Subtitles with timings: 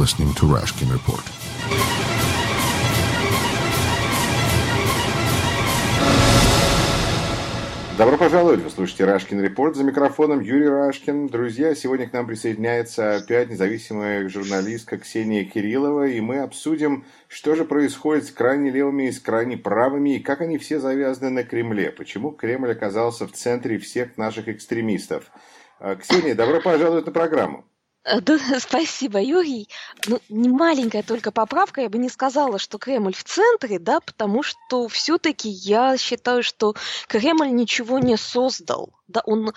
[0.00, 1.22] listening to Rashkin Report.
[7.98, 8.62] Добро пожаловать!
[8.62, 9.76] Вы слушаете Рашкин Репорт.
[9.76, 11.26] За микрофоном Юрий Рашкин.
[11.26, 17.66] Друзья, сегодня к нам присоединяется опять независимая журналистка Ксения Кириллова, и мы обсудим, что же
[17.66, 21.90] происходит с крайне левыми и с крайне правыми, и как они все завязаны на Кремле.
[21.90, 25.24] Почему Кремль оказался в центре всех наших экстремистов.
[25.78, 27.66] А, Ксения, добро пожаловать на программу.
[28.04, 28.18] Э,
[28.60, 29.68] спасибо, Юрий.
[30.06, 34.42] Ну, не маленькая только поправка, я бы не сказала, что Кремль в центре, да, потому
[34.42, 36.74] что все-таки я считаю, что
[37.08, 39.52] Кремль ничего не создал, да, он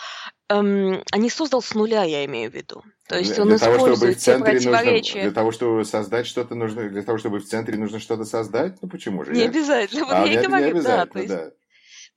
[0.50, 2.84] эм, а не создал с нуля, я имею в виду.
[3.08, 4.54] То есть он для использует того, чтобы в центре.
[4.54, 8.82] Нужно, для того, чтобы создать что-то нужно, для того, чтобы в центре нужно что-то создать,
[8.82, 9.34] ну почему же?
[9.34, 9.46] Не я...
[9.48, 11.52] обязательно, вот а, я и говорю, да, то есть, да.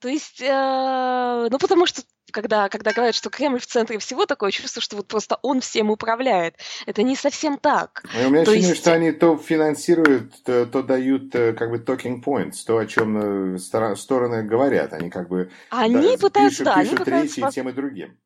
[0.00, 4.50] То есть, э, ну потому что когда, когда говорят, что Кремль в центре всего, такое
[4.50, 6.56] чувство, что вот просто он всем управляет.
[6.84, 8.02] Это не совсем так.
[8.14, 8.80] Ну, у меня ощущение, есть...
[8.80, 13.54] что они то финансируют, то, то дают э, как бы talking points, то, о чем
[13.54, 14.92] э, стороны говорят.
[14.92, 18.18] Они как бы они да, пытаются, пишут, да, пишут они пытаются речи тем и другим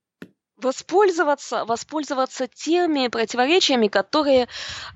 [0.62, 4.46] воспользоваться, воспользоваться теми противоречиями, которые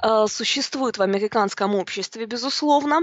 [0.02, 3.00] э, существуют в американском обществе, безусловно.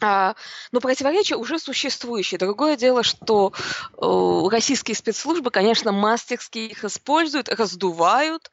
[0.00, 0.36] А,
[0.70, 2.38] но противоречия уже существующие.
[2.38, 3.52] Другое дело, что
[3.96, 8.50] э, российские спецслужбы, конечно, мастерски их используют, раздувают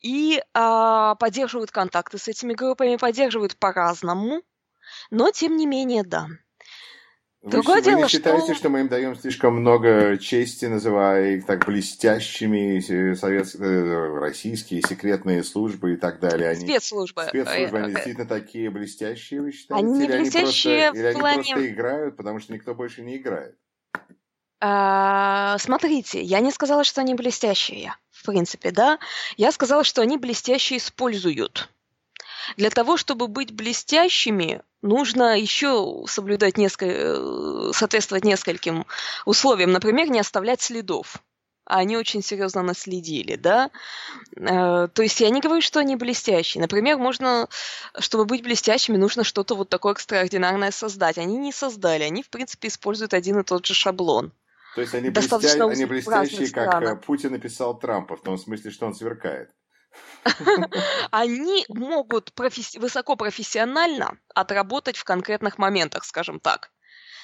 [0.00, 4.42] и э, поддерживают контакты с этими группами, поддерживают по-разному,
[5.10, 6.26] но тем не менее, да.
[7.42, 8.54] Другое вы, дело, вы не считаете, что...
[8.54, 12.78] что мы им даем слишком много чести, называя их так блестящими
[13.14, 16.50] советские, э, российские секретные службы и так далее?
[16.50, 17.24] Они, спецслужбы.
[17.28, 19.84] Спецслужбы, они действительно такие блестящие, вы считаете?
[19.84, 21.40] Они не или блестящие они просто, в плане...
[21.40, 23.56] Или они просто играют, потому что никто больше не играет?
[24.60, 29.00] А, смотрите, я не сказала, что они блестящие, в принципе, да.
[29.36, 31.72] Я сказала, что они блестяще используют.
[32.56, 38.86] Для того, чтобы быть блестящими, нужно еще соблюдать несколько, э, соответствовать нескольким
[39.24, 39.72] условиям.
[39.72, 41.22] Например, не оставлять следов.
[41.64, 43.70] А они очень серьезно наследили, да.
[44.36, 46.60] Э, то есть я не говорю, что они блестящие.
[46.60, 47.48] Например, можно,
[47.98, 51.18] чтобы быть блестящими, нужно что-то вот такое экстраординарное создать.
[51.18, 54.32] Они не создали, они, в принципе, используют один и тот же шаблон.
[54.74, 55.36] То есть они, блестя...
[55.68, 59.50] они блестящие, как э, Путин написал Трампа, в том смысле, что он сверкает.
[61.10, 66.70] Они могут професси- высокопрофессионально отработать в конкретных моментах, скажем так.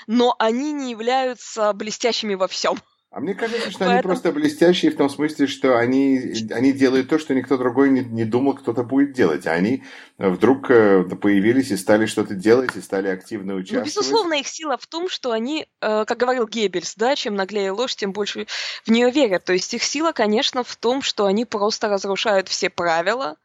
[0.07, 2.79] Но они не являются блестящими во всем.
[3.11, 3.99] А мне кажется, что Поэтому...
[3.99, 8.01] они просто блестящие в том смысле, что они, они делают то, что никто другой не,
[8.01, 9.47] не думал, кто-то будет делать.
[9.47, 9.83] А они
[10.19, 13.87] вдруг э, появились и стали что-то делать, и стали активно ну, участвовать.
[13.87, 17.71] Ну, безусловно, их сила в том, что они, э, как говорил Геббельс, да, чем наглее
[17.71, 18.47] ложь, тем больше
[18.85, 19.43] в нее верят.
[19.45, 23.37] То есть их сила, конечно, в том, что они просто разрушают все правила,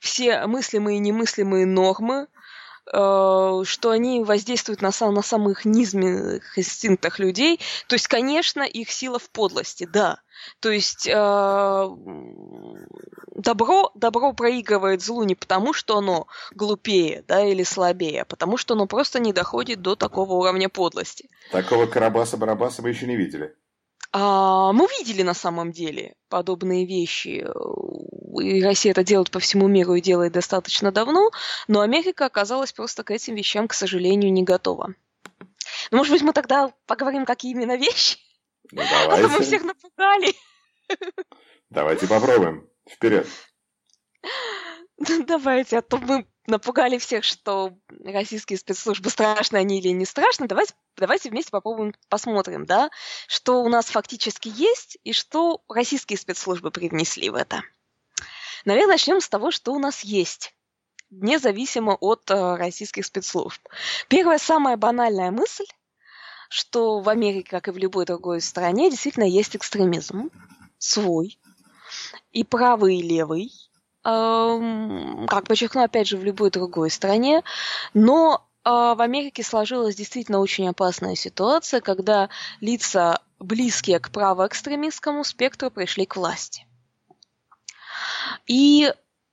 [0.00, 2.28] все мыслимые и немыслимые нормы,
[2.92, 7.58] что они воздействуют на, сам, на самых низменных инстинктах людей.
[7.86, 10.20] То есть, конечно, их сила в подлости, да.
[10.60, 11.88] То есть э,
[13.34, 18.74] добро, добро проигрывает злу не потому, что оно глупее да, или слабее, а потому что
[18.74, 21.28] оно просто не доходит до такого уровня подлости.
[21.50, 23.54] Такого Карабаса-Барабаса мы еще не видели.
[24.12, 27.46] А, мы видели на самом деле подобные вещи.
[28.40, 31.30] И Россия это делает по всему миру и делает достаточно давно,
[31.68, 34.94] но Америка оказалась просто к этим вещам, к сожалению, не готова.
[35.90, 38.18] Ну, может быть, мы тогда поговорим, какие именно вещи?
[38.70, 39.24] Ну, давайте.
[39.24, 40.34] А мы всех напугали.
[41.70, 42.68] Давайте попробуем.
[42.88, 43.26] Вперед.
[45.26, 50.48] Давайте, а то мы напугали всех, что российские спецслужбы страшны они или не страшны.
[50.48, 52.90] Давайте, давайте вместе попробуем посмотрим, да,
[53.28, 57.62] что у нас фактически есть и что российские спецслужбы привнесли в это.
[58.64, 60.54] Наверное, начнем с того, что у нас есть
[61.10, 63.60] независимо от э, российских спецслужб.
[64.08, 65.66] Первая самая банальная мысль,
[66.48, 70.30] что в Америке, как и в любой другой стране, действительно есть экстремизм
[70.78, 71.38] свой,
[72.32, 73.52] и правый, и левый,
[74.02, 77.42] как подчеркну, опять же, в любой другой стране,
[77.94, 82.28] но а, в Америке сложилась действительно очень опасная ситуация, когда
[82.60, 86.66] лица, близкие к правоэкстремистскому спектру, пришли к власти.
[88.46, 88.92] И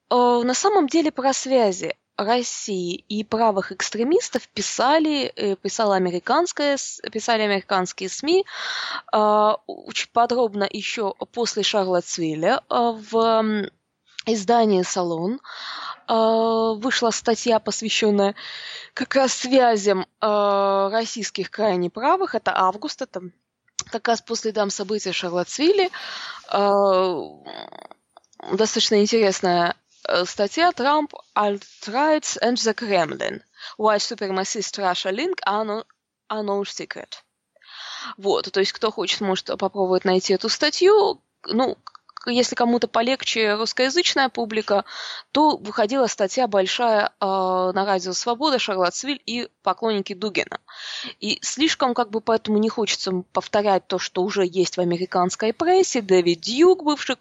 [0.09, 6.77] а, на самом деле про связи России и правых экстремистов писали, э, писала американская,
[7.13, 8.45] писали американские СМИ
[9.13, 13.69] очень подробно еще после Шарлотсвилля в
[14.33, 15.39] издании «Салон»
[16.07, 18.35] а, вышла статья, посвященная
[18.93, 22.35] как раз связям а, российских крайне правых.
[22.35, 23.21] Это август, это
[23.91, 25.89] как раз после дам событий Шарлотсвилли.
[26.47, 27.11] А,
[28.51, 29.75] достаточно интересная
[30.25, 33.41] статья Trump alt-rights and the Kremlin.
[33.77, 35.83] White supremacist Russia link are
[36.65, 37.13] secret.
[38.17, 41.21] Вот, то есть кто хочет, может попробовать найти эту статью.
[41.45, 41.77] Ну,
[42.25, 44.85] если кому-то полегче русскоязычная публика,
[45.31, 50.59] то выходила статья большая э, на радио «Свобода», «Шарлотсвиль» и поклонники Дугина.
[51.19, 56.01] И слишком как бы поэтому не хочется повторять то, что уже есть в американской прессе.
[56.01, 57.15] Дэвид Дьюк, бывший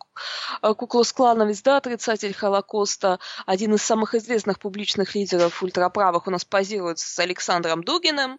[0.63, 6.99] э, куклус-клановец, да, отрицатель Холокоста, один из самых известных публичных лидеров ультраправых у нас позирует
[6.99, 8.39] с Александром Дугиным.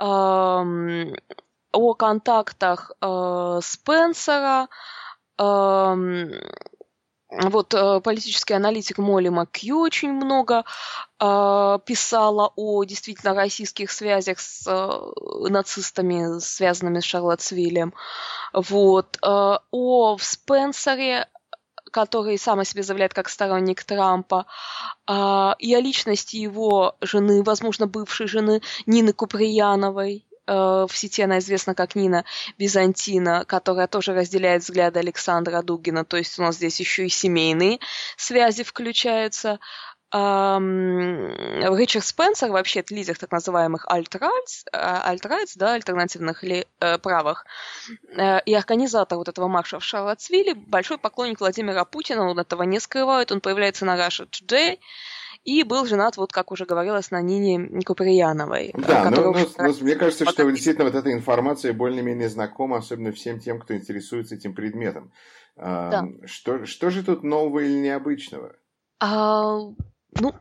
[0.00, 0.64] Э,
[1.72, 4.68] о контактах э, Спенсера,
[7.30, 10.64] вот э, политический аналитик Молли Макью очень много
[11.20, 17.92] э, писала о действительно российских связях с э, нацистами, связанными с Шарлотсвиллем.
[18.54, 19.18] Вот.
[19.22, 21.28] Э, о Спенсере,
[21.92, 24.46] который сам о себе заявляет как сторонник Трампа,
[25.06, 25.12] э,
[25.58, 31.94] и о личности его жены, возможно, бывшей жены Нины Куприяновой, в сети она известна как
[31.94, 32.24] Нина
[32.56, 36.04] Византина, которая тоже разделяет взгляды Александра Дугина.
[36.04, 37.78] То есть у нас здесь еще и семейные
[38.16, 39.58] связи включаются.
[40.10, 47.44] Ричард Спенсер, вообще это лидер так называемых alt-rights, alt да, альтернативных ли, э, правых,
[48.16, 52.80] э, и организатор вот этого марша в Шарлотсвилле, большой поклонник Владимира Путина, он этого не
[52.80, 54.78] скрывает, он появляется на Russia Today,
[55.44, 58.72] и был женат, вот как уже говорилось, на Нине Куприяновой.
[58.74, 63.40] Да, но, но, но мне кажется, что действительно вот эта информация более-менее знакома, особенно всем
[63.40, 65.12] тем, кто интересуется этим предметом.
[65.56, 66.06] Да.
[66.26, 68.54] Что, что же тут нового или необычного?
[69.00, 69.58] А,
[70.12, 70.34] ну,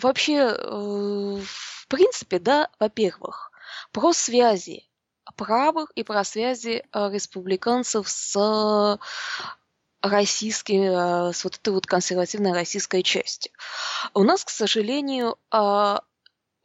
[0.00, 3.50] вообще, э, в принципе, да, во-первых,
[3.92, 4.88] про связи
[5.36, 8.98] правых и про связи э, республиканцев с
[10.02, 13.52] российской, э, с вот этой вот консервативной российской частью.
[14.14, 16.02] У нас, к сожалению, а,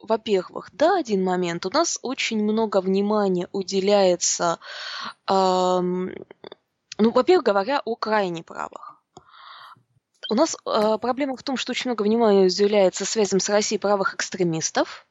[0.00, 4.58] во-первых, да, один момент, у нас очень много внимания уделяется,
[5.26, 8.94] ну, во-первых, говоря о крайне правых.
[10.30, 14.14] У нас э, проблема в том, что очень много внимания уделяется связям с Россией правых
[14.14, 15.06] экстремистов,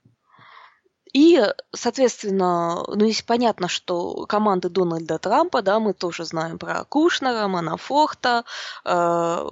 [1.14, 1.40] и,
[1.72, 8.46] соответственно, ну, есть понятно, что команды Дональда Трампа, да, мы тоже знаем про Кушнера, Манафорта,
[8.84, 9.50] э,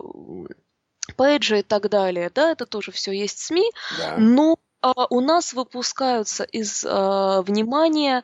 [1.15, 4.15] Пейджа и так далее, да, это тоже все есть в СМИ, да.
[4.17, 8.23] но э, у нас выпускаются из э, внимания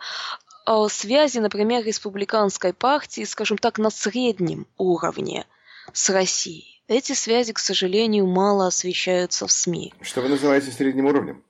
[0.65, 5.45] э, связи, например, республиканской партии, скажем так, на среднем уровне
[5.93, 6.81] с Россией.
[6.87, 9.93] Эти связи, к сожалению, мало освещаются в СМИ.
[10.01, 11.43] Что вы называете средним уровнем?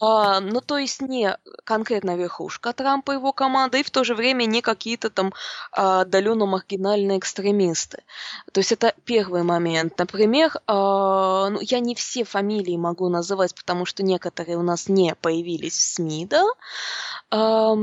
[0.00, 4.14] А, ну, то есть не конкретно верхушка Трампа и его команда, и в то же
[4.14, 5.32] время не какие-то там
[5.72, 8.02] а, отдаленно маргинальные экстремисты.
[8.52, 9.98] То есть это первый момент.
[9.98, 15.14] Например, а, ну, я не все фамилии могу называть, потому что некоторые у нас не
[15.14, 16.44] появились в СМИ, да.
[17.30, 17.74] А,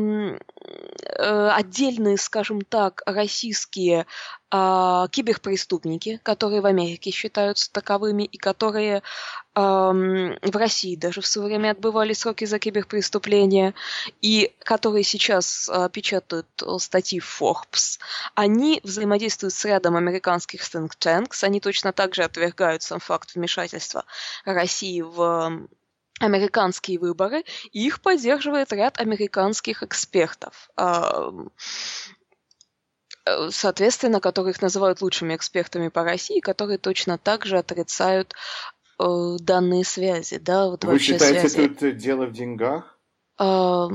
[1.56, 4.06] отдельные, скажем так, российские
[4.52, 9.02] а, киберпреступники, которые в Америке считаются таковыми и которые
[9.54, 13.74] в России даже в свое время отбывали сроки за киберпреступления,
[14.22, 16.48] и которые сейчас а, печатают
[16.80, 18.00] статьи в Forbes,
[18.34, 24.06] они взаимодействуют с рядом американских think tanks, они точно так же отвергают сам факт вмешательства
[24.46, 25.68] России в
[26.20, 30.70] американские выборы, и их поддерживает ряд американских экспертов
[33.50, 38.34] соответственно, которых называют лучшими экспертами по России, которые точно так же отрицают
[39.00, 41.70] э, данные связи, да, вот Вы вообще считаете, связи.
[41.70, 42.98] тут дело в деньгах?
[43.40, 43.88] Э,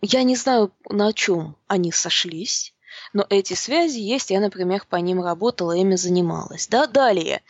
[0.00, 2.74] я не знаю, на чем они сошлись,
[3.12, 6.68] но эти связи есть, я, например, по ним работала, ими занималась.
[6.68, 6.86] Да?
[6.86, 7.42] Далее,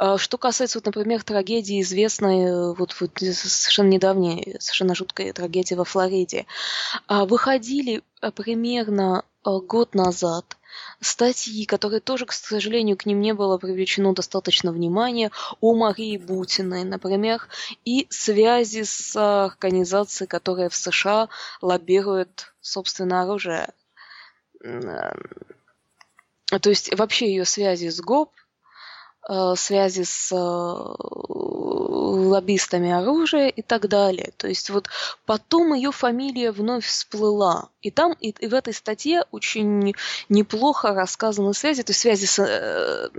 [0.00, 5.74] э, что касается, вот, например, трагедии известной, э, вот, вот совершенно недавней, совершенно жуткой трагедии
[5.74, 6.46] во Флориде,
[7.08, 8.02] э, выходили
[8.34, 10.56] примерно год назад
[11.00, 16.84] статьи, которые тоже, к сожалению, к ним не было привлечено достаточно внимания, о Марии Бутиной,
[16.84, 17.46] например,
[17.84, 21.28] и связи с организацией, которая в США
[21.62, 23.72] лоббирует, собственно, оружие.
[24.60, 28.45] То есть вообще ее связи с ГОП, э,
[29.56, 30.36] связи с э,
[32.36, 34.32] лоббистами оружия и так далее.
[34.36, 34.88] То есть вот
[35.24, 37.68] потом ее фамилия вновь всплыла.
[37.82, 39.94] И там, и, и в этой статье очень
[40.28, 43.10] неплохо рассказаны связи, то есть связи с, э,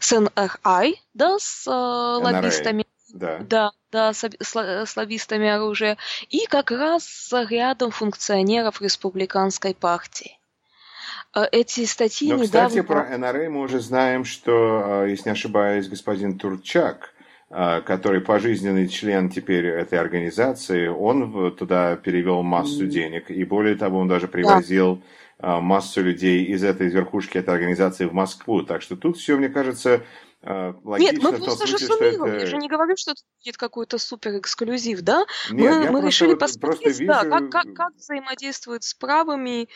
[0.00, 2.84] с NRI, да, с э, лоббистами.
[3.10, 3.38] Да.
[3.38, 5.96] да, да, с, с, с лоббистами оружия,
[6.28, 10.37] и как раз с рядом функционеров республиканской партии.
[11.50, 12.68] Эти статьи Но, недавно...
[12.68, 17.14] кстати, про НРА мы уже знаем, что, если не ошибаюсь, господин Турчак,
[17.50, 23.30] который пожизненный член теперь этой организации, он туда перевел массу денег.
[23.30, 25.02] И более того, он даже привозил
[25.38, 25.60] да.
[25.60, 28.62] массу людей из этой верхушки этой организации в Москву.
[28.62, 30.02] Так что тут все, мне кажется,
[30.42, 32.36] логично Нет, мы просто же суммировали.
[32.36, 32.40] Это...
[32.40, 35.24] Я же не говорю, что это будет какой-то супер эксклюзив, да?
[35.50, 37.06] Нет, мы мы решили посмотреть, вижу...
[37.06, 39.68] да, как, как, как взаимодействует с правыми э,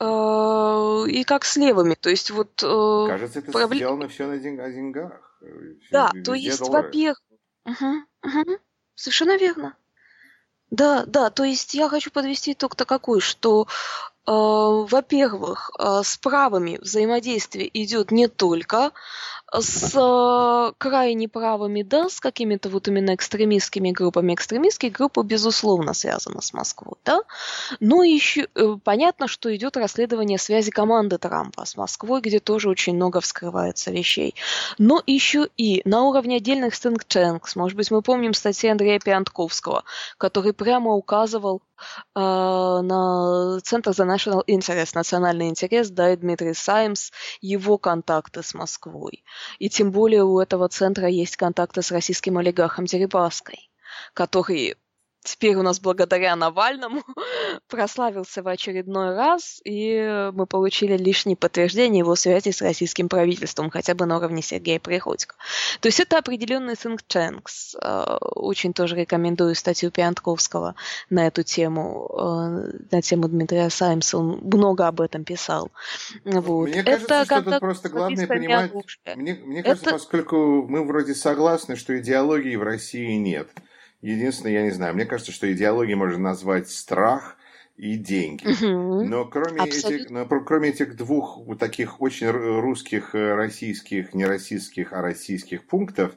[0.00, 1.94] и как с левыми.
[1.94, 2.62] То есть вот...
[2.62, 3.78] Э, Кажется, это проблем...
[3.78, 4.60] сделано все на день...
[4.60, 5.38] о деньгах.
[5.40, 7.20] Все, да, то есть, во-первых...
[7.64, 8.58] Угу, угу,
[8.94, 9.76] совершенно верно.
[10.70, 13.66] Да, да, то есть я хочу подвести итог-то какой, что
[14.26, 18.90] Э, во-первых, э, с правыми взаимодействие идет не только
[19.52, 24.34] с э, крайне правыми, да, с какими-то вот именно экстремистскими группами.
[24.34, 27.22] Экстремистские группы, безусловно, связаны с Москвой, да,
[27.80, 28.48] но еще
[28.84, 34.34] понятно, что идет расследование связи команды Трампа с Москвой, где тоже очень много вскрывается вещей.
[34.78, 39.84] Но еще и на уровне отдельных think tanks, может быть, мы помним статьи Андрея Пиантковского,
[40.18, 41.62] который прямо указывал
[42.14, 47.10] э, на Центр за National Interest, национальный интерес, да, Дмитрий Саймс,
[47.40, 49.22] его контакты с Москвой.
[49.58, 53.70] И тем более у этого центра есть контакты с российским олигархом Дерибаской,
[54.14, 54.76] который
[55.26, 57.02] теперь у нас благодаря Навальному
[57.68, 63.94] прославился в очередной раз, и мы получили лишнее подтверждение его связи с российским правительством, хотя
[63.94, 65.34] бы на уровне Сергея Приходько.
[65.80, 67.76] То есть это определенный think tanks.
[67.82, 70.74] Э, очень тоже рекомендую статью Пиантковского
[71.10, 74.18] на эту тему, э, на тему Дмитрия Саймса.
[74.18, 75.70] Он много об этом писал.
[76.24, 76.68] Вот.
[76.68, 78.72] Мне кажется, это что тут просто главное понимать...
[79.16, 79.98] Мне, мне кажется, это...
[79.98, 83.48] поскольку мы вроде согласны, что идеологии в России нет–
[84.02, 87.36] Единственное, я не знаю, мне кажется, что идеологией можно назвать страх
[87.76, 88.46] и деньги.
[88.46, 89.04] Угу.
[89.04, 95.02] Но, кроме этих, но кроме этих двух таких очень русских, э, российских, не российских, а
[95.02, 96.14] российских пунктов,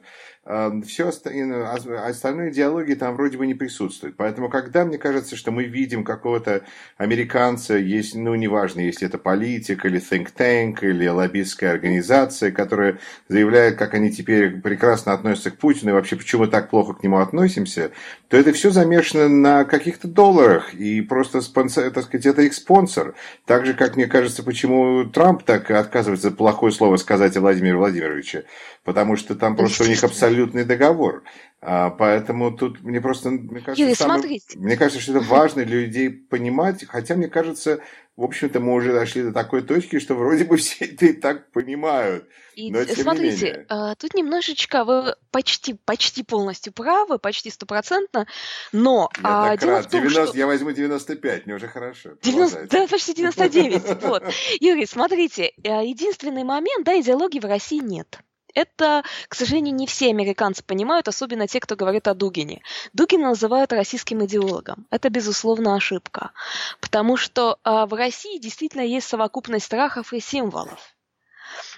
[0.86, 4.16] все остальные диалоги там вроде бы не присутствуют.
[4.16, 6.62] Поэтому, когда мне кажется, что мы видим какого-то
[6.96, 13.76] американца, есть, ну, неважно, если это политик или think tank, или лоббистская организация, которая заявляет,
[13.76, 17.18] как они теперь прекрасно относятся к Путину и вообще почему мы так плохо к нему
[17.18, 17.92] относимся,
[18.28, 23.14] то это все замешано на каких-то долларах, и просто спонсор, так сказать, это их спонсор.
[23.44, 28.46] Так же, как мне кажется, почему Трамп так отказывается плохое слово сказать о Владимире Владимировиче
[28.84, 31.22] потому что там просто у них абсолютный договор.
[31.62, 35.80] А, поэтому тут мне просто мне кажется, Юрий, самое, мне кажется, что это важно для
[35.80, 37.80] людей понимать, хотя мне кажется,
[38.16, 41.52] в общем-то, мы уже дошли до такой точки, что вроде бы все это и так
[41.52, 42.26] понимают.
[42.54, 48.26] И но, смотрите, не а, тут немножечко вы почти, почти полностью правы, почти стопроцентно,
[48.72, 49.10] но...
[49.18, 49.90] Я а, так рад.
[49.90, 50.38] Том, 90, что...
[50.38, 52.10] Я возьму 95, мне уже хорошо.
[52.22, 54.02] 90, да, почти 99.
[54.02, 54.24] Вот.
[54.60, 58.18] Юрий, смотрите, а, единственный момент, да, идеологии в России нет.
[58.54, 62.62] Это, к сожалению, не все американцы понимают, особенно те, кто говорит о Дугине.
[62.92, 64.86] Дугина называют российским идеологом.
[64.90, 66.32] Это, безусловно, ошибка.
[66.80, 70.94] Потому что а, в России действительно есть совокупность страхов и символов.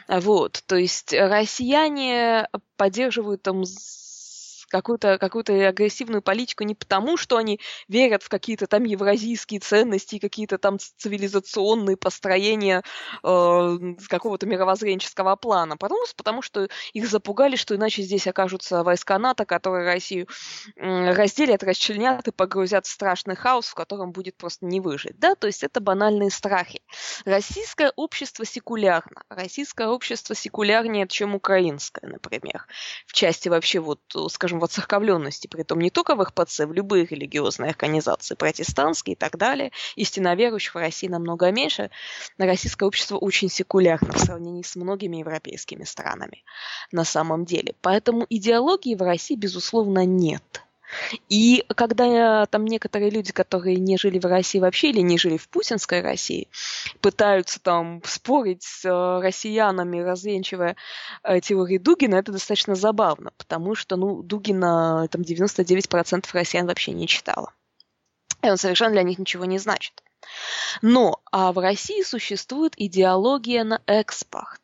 [0.08, 3.64] Вот, то есть россияне поддерживают там
[4.72, 10.56] какую-то какую агрессивную политику не потому, что они верят в какие-то там евразийские ценности, какие-то
[10.56, 12.82] там цивилизационные построения
[13.22, 19.44] э, какого-то мировоззренческого плана, просто потому что их запугали, что иначе здесь окажутся войска НАТО,
[19.44, 20.26] которые Россию
[20.76, 25.18] э, разделят, расчленят и погрузят в страшный хаос, в котором будет просто не выжить.
[25.18, 25.34] Да?
[25.34, 26.80] То есть это банальные страхи.
[27.26, 29.22] Российское общество секулярно.
[29.28, 32.66] Российское общество секулярнее, чем украинское, например.
[33.06, 34.00] В части вообще, вот,
[34.30, 39.36] скажем, воцерковленности, при том не только в РПЦ, в любые религиозные организации, протестантские и так
[39.36, 39.72] далее.
[39.96, 41.90] Истинно верующих в России намного меньше.
[42.38, 46.44] Российское общество очень секулярно в сравнении с многими европейскими странами
[46.92, 47.74] на самом деле.
[47.82, 50.62] Поэтому идеологии в России, безусловно, нет.
[51.28, 55.48] И когда там некоторые люди, которые не жили в России вообще или не жили в
[55.48, 56.48] путинской России,
[57.00, 60.76] пытаются там спорить с э, россиянами, развенчивая
[61.22, 67.06] э, теории Дугина, это достаточно забавно, потому что, ну, Дугина там 99% россиян вообще не
[67.06, 67.52] читала.
[68.42, 70.02] И он совершенно для них ничего не значит.
[70.80, 74.61] Но а в России существует идеология на экспорт.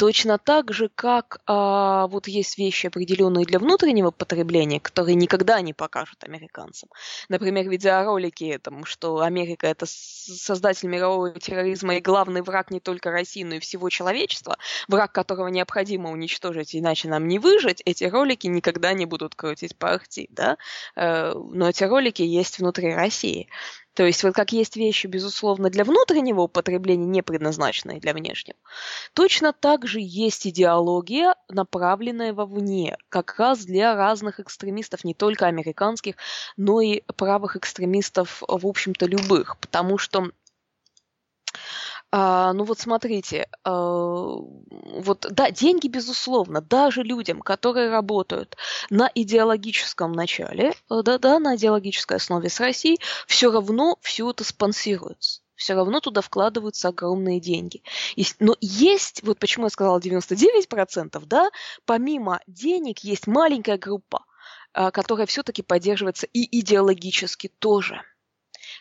[0.00, 5.74] Точно так же, как а, вот есть вещи, определенные для внутреннего потребления, которые никогда не
[5.74, 6.88] покажут американцам.
[7.28, 13.42] Например, видеоролики, там, что Америка это создатель мирового терроризма и главный враг не только России,
[13.42, 14.56] но и всего человечества,
[14.88, 19.92] враг которого необходимо уничтожить, иначе нам не выжить, эти ролики никогда не будут крутить по
[19.92, 20.56] ахти, да?
[20.96, 23.50] Э, но эти ролики есть внутри России.
[23.94, 28.58] То есть вот как есть вещи, безусловно, для внутреннего употребления, не предназначенные для внешнего,
[29.14, 36.14] точно так же есть идеология, направленная вовне, как раз для разных экстремистов, не только американских,
[36.56, 39.56] но и правых экстремистов, в общем-то, любых.
[39.58, 40.30] Потому что
[42.12, 48.56] а, ну вот смотрите, а, вот да, деньги безусловно, даже людям, которые работают
[48.90, 55.40] на идеологическом начале, да, да, на идеологической основе с Россией, все равно все это спонсируется
[55.60, 57.82] все равно туда вкладываются огромные деньги.
[58.38, 61.50] Но есть, вот почему я сказала 99%, да,
[61.84, 64.24] помимо денег есть маленькая группа,
[64.72, 68.00] а, которая все-таки поддерживается и идеологически тоже.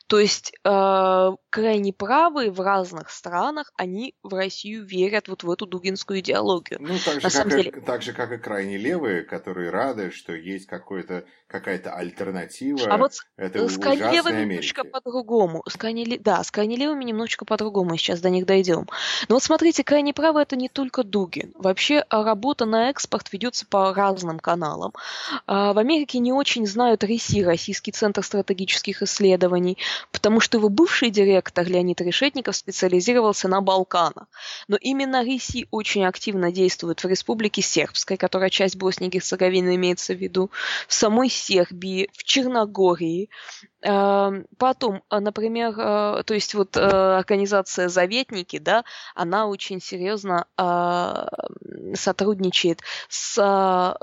[0.10, 5.68] То есть э, крайне правые в разных странах, они в Россию верят вот в эту
[5.68, 6.80] дугинскую идеологию.
[6.82, 7.70] Ну, так же, как, деле...
[7.70, 12.88] и, так же, как и крайне левые, которые рады, что есть какая-то альтернатива.
[12.90, 15.62] А вот это с крайне левыми немножечко по-другому.
[15.70, 18.88] С крайне, да, с крайне левыми немножечко по-другому, сейчас до них дойдем.
[19.28, 21.54] Но вот смотрите, крайне правые это не только Дугин.
[21.56, 24.92] Вообще а, работа на экспорт ведется по разным каналам.
[25.46, 29.78] А, в Америке не очень знают РИСИ, Российский центр стратегических исследований,
[30.12, 34.28] потому что его бывший директор Леонид Решетников специализировался на Балканах.
[34.68, 40.14] Но именно РИСИ очень активно действует в Республике Сербской, которая часть Боснии и Герцеговины имеется
[40.14, 40.52] в виду,
[40.88, 43.30] в самой Сербии, в Черногории.
[43.82, 48.84] Эм, потом, э, например, э, то есть вот э, организация «Заветники», да,
[49.16, 50.46] она очень серьезно
[51.94, 53.36] сотрудничает с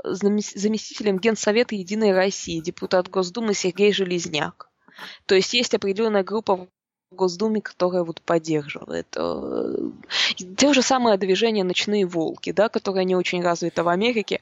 [0.03, 4.69] заместителем Генсовета Единой России, депутат Госдумы Сергей Железняк.
[5.25, 6.67] То есть есть определенная группа в
[7.11, 9.07] Госдуме, которая вот поддерживает.
[10.57, 14.41] Те же самое движение «Ночные волки», да, которое не очень развито в Америке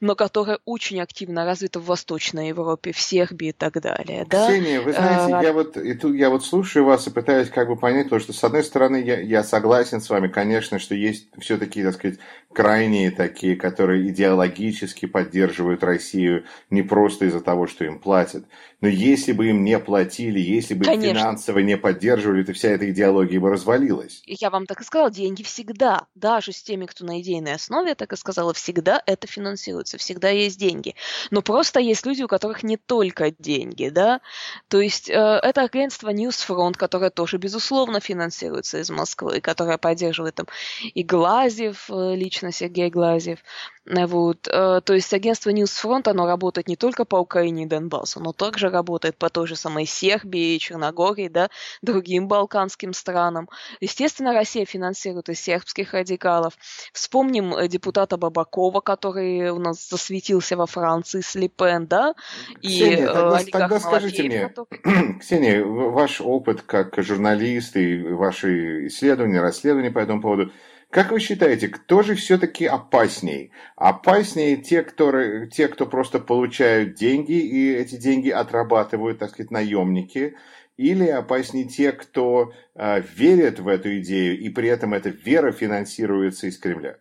[0.00, 4.26] но которая очень активно развита в Восточной Европе, в Сербии и так далее.
[4.28, 4.48] Да?
[4.48, 5.42] Ксения, вы знаете, а...
[5.42, 8.32] я, вот, и тут, я вот слушаю вас и пытаюсь как бы понять, потому что,
[8.32, 12.18] с одной стороны, я, я согласен с вами, конечно, что есть все-таки, так сказать,
[12.52, 18.44] крайние такие, которые идеологически поддерживают Россию не просто из-за того, что им платят,
[18.80, 21.20] но если бы им не платили, если бы Конечно.
[21.20, 24.22] финансово не поддерживали, то вся эта идеология бы развалилась.
[24.24, 27.94] Я вам так и сказала, деньги всегда, даже с теми, кто на идейной основе, я
[27.96, 30.94] так и сказала, всегда это финансируется, всегда есть деньги.
[31.30, 34.20] Но просто есть люди, у которых не только деньги, да.
[34.68, 40.46] То есть э, это агентство Newsfront, которое тоже, безусловно, финансируется из Москвы, которое поддерживает там
[40.82, 43.38] и Глазев, э, лично Сергей Глазев,
[43.88, 44.48] вот.
[44.48, 48.68] Э, то есть агентство Newsfront, оно работает не только по Украине и Донбассу, но также
[48.68, 51.48] работает по той же самой Сербии, Черногории, да,
[51.82, 53.48] другим балканским странам.
[53.80, 56.54] Естественно, Россия финансирует и сербских радикалов.
[56.92, 62.14] Вспомним э, депутата Бабакова, который у нас засветился во Франции с Липен, да,
[62.60, 65.18] и Ксения, э, тогда, тогда скажите мне, который...
[65.20, 70.52] Ксения, ваш опыт как журналист и ваши исследования, расследования по этому поводу–
[70.90, 73.52] как вы считаете, кто же все-таки опасней?
[73.76, 80.36] Опаснее те кто, те, кто просто получают деньги, и эти деньги отрабатывают, так сказать, наемники,
[80.78, 86.46] или опаснее те, кто э, верит в эту идею, и при этом эта вера финансируется
[86.46, 86.96] из Кремля?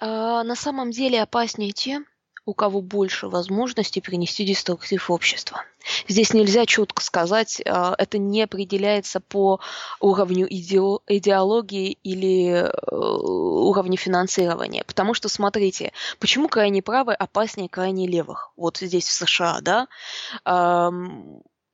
[0.00, 2.02] А, на самом деле опаснее те,
[2.46, 5.64] у кого больше возможностей принести деструктив в общество.
[6.08, 9.60] Здесь нельзя четко сказать, а, это не определяется по
[10.00, 14.84] уровню идеологии или э, уровню финансирования.
[14.86, 18.52] Потому что, смотрите, почему крайне правые опаснее крайне левых?
[18.56, 19.88] Вот здесь в США, да?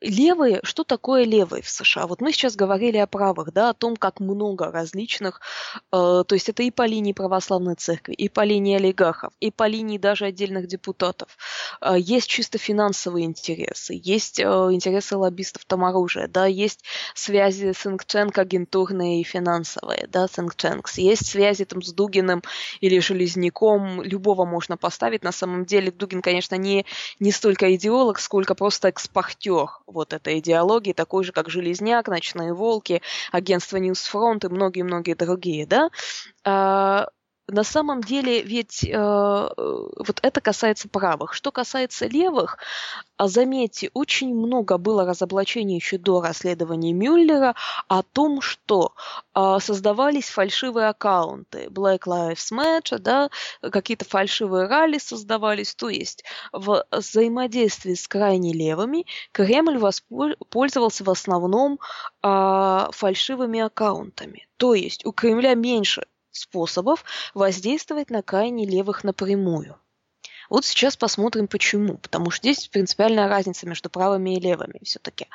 [0.00, 2.06] Левые, что такое левые в США?
[2.06, 5.42] Вот мы сейчас говорили о правых, да, о том, как много различных,
[5.74, 9.66] э, то есть это и по линии православной церкви, и по линии олигархов, и по
[9.66, 11.36] линии даже отдельных депутатов.
[11.82, 16.82] Э, есть чисто финансовые интересы, есть э, интересы лоббистов там оружия, да, есть
[17.14, 22.42] связи tank агентурные и финансовые, да, tanks, есть связи там с Дугиным
[22.80, 25.24] или Железняком, любого можно поставить.
[25.24, 26.86] На самом деле Дугин, конечно, не,
[27.18, 33.02] не столько идеолог, сколько просто экспортер вот этой идеологии, такой же, как «Железняк», «Ночные волки»,
[33.32, 35.90] агентство «Ньюсфронт» и многие-многие другие, да,
[36.44, 37.08] а,
[37.50, 41.34] на самом деле ведь э, вот это касается правых.
[41.34, 42.58] Что касается левых,
[43.16, 47.54] а заметьте, очень много было разоблачений еще до расследования Мюллера
[47.88, 48.94] о том, что
[49.34, 51.66] э, создавались фальшивые аккаунты.
[51.66, 55.74] Black Lives Matter, да, какие-то фальшивые ралли создавались.
[55.74, 61.78] То есть в взаимодействии с крайне левыми Кремль воспользовался в основном
[62.22, 64.46] э, фальшивыми аккаунтами.
[64.56, 69.78] То есть у Кремля меньше способов воздействовать на крайне левых напрямую.
[70.50, 71.96] Вот сейчас посмотрим почему.
[71.96, 75.28] Потому что здесь принципиальная разница между правыми и левыми все-таки.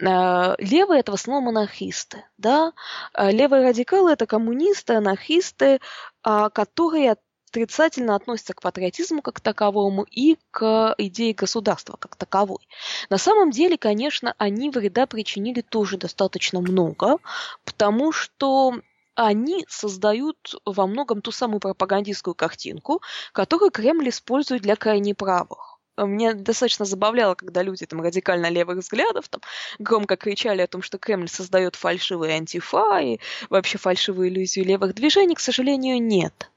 [0.00, 2.24] Э, левые это в основном анархисты.
[2.36, 2.72] Да?
[3.14, 5.80] Э, левые радикалы это коммунисты, анархисты,
[6.22, 7.16] а, которые
[7.50, 12.68] отрицательно относятся к патриотизму как таковому и к идее государства как таковой.
[13.08, 17.16] На самом деле, конечно, они вреда причинили тоже достаточно много,
[17.64, 18.74] потому что
[19.14, 25.78] они создают во многом ту самую пропагандистскую картинку, которую Кремль использует для крайне правых.
[25.96, 29.42] Меня достаточно забавляло, когда люди там радикально левых взглядов там
[29.78, 33.18] громко кричали о том, что Кремль создает фальшивые антифа и
[33.50, 35.34] вообще фальшивую иллюзию левых движений.
[35.34, 36.50] К сожалению, нет.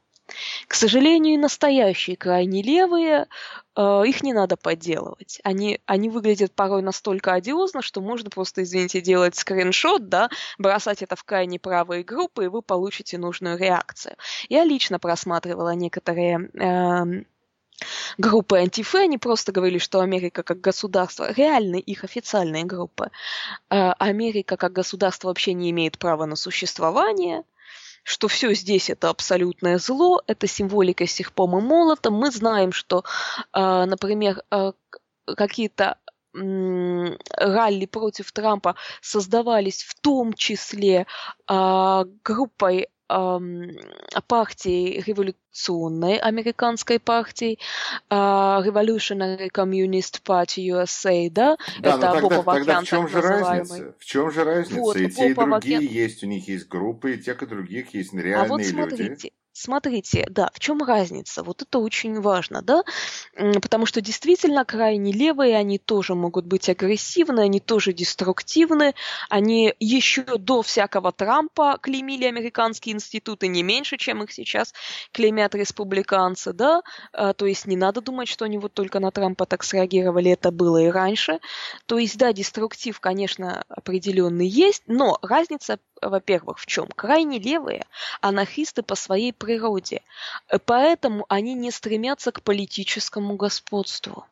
[0.68, 3.26] К сожалению, настоящие крайне левые,
[3.76, 5.40] э, их не надо подделывать.
[5.44, 11.16] Они, они выглядят порой настолько одиозно, что можно просто, извините, делать скриншот, да, бросать это
[11.16, 14.16] в крайне правые группы, и вы получите нужную реакцию.
[14.48, 17.24] Я лично просматривала некоторые э,
[18.18, 23.10] группы антифе, они просто говорили, что Америка как государство, реальные их официальные группы,
[23.70, 27.44] э, Америка как государство вообще не имеет права на существование,
[28.04, 32.10] что все здесь это абсолютное зло, это символика сихпом и молота.
[32.10, 33.02] Мы знаем, что,
[33.52, 34.72] э, например, э,
[35.26, 35.98] какие-то
[36.34, 41.06] ралли против Трампа создавались в том числе
[41.48, 42.88] э, группой
[44.26, 47.58] партии революционной американской партии,
[48.10, 53.94] Revolutionary Communist Party USA, да, да это тогда, Боба тогда в чем же разница?
[53.98, 54.80] В чем же разница?
[54.80, 58.12] Вот, и те, и другие есть, у них есть группы, и тех, и других есть
[58.12, 59.32] реальные а вот смотрите, люди.
[59.56, 61.44] Смотрите, да, в чем разница?
[61.44, 62.82] Вот это очень важно, да,
[63.62, 68.94] потому что действительно крайне левые, они тоже могут быть агрессивны, они тоже деструктивны,
[69.30, 74.74] они еще до всякого Трампа клеймили американские институты не меньше, чем их сейчас
[75.12, 79.46] клеймят республиканцы, да, а, то есть не надо думать, что они вот только на Трампа
[79.46, 81.38] так среагировали, это было и раньше,
[81.86, 86.86] то есть да, деструктив, конечно, определенный есть, но разница во-первых, в чем?
[86.88, 87.86] Крайне левые
[88.20, 90.02] анархисты по своей природе,
[90.48, 94.26] э, поэтому они не стремятся к политическому господству.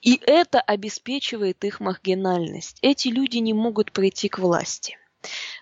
[0.00, 2.78] И это обеспечивает их маргинальность.
[2.82, 4.98] Эти люди не могут прийти к власти.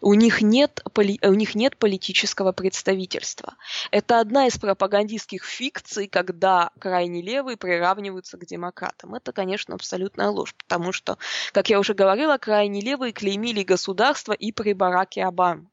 [0.01, 3.55] У них, нет, у них нет политического представительства.
[3.91, 9.15] Это одна из пропагандистских фикций, когда крайне левые приравниваются к демократам.
[9.15, 11.19] Это, конечно, абсолютная ложь, потому что,
[11.53, 15.67] как я уже говорила, крайне левые клеймили государство и при Бараке Обаме.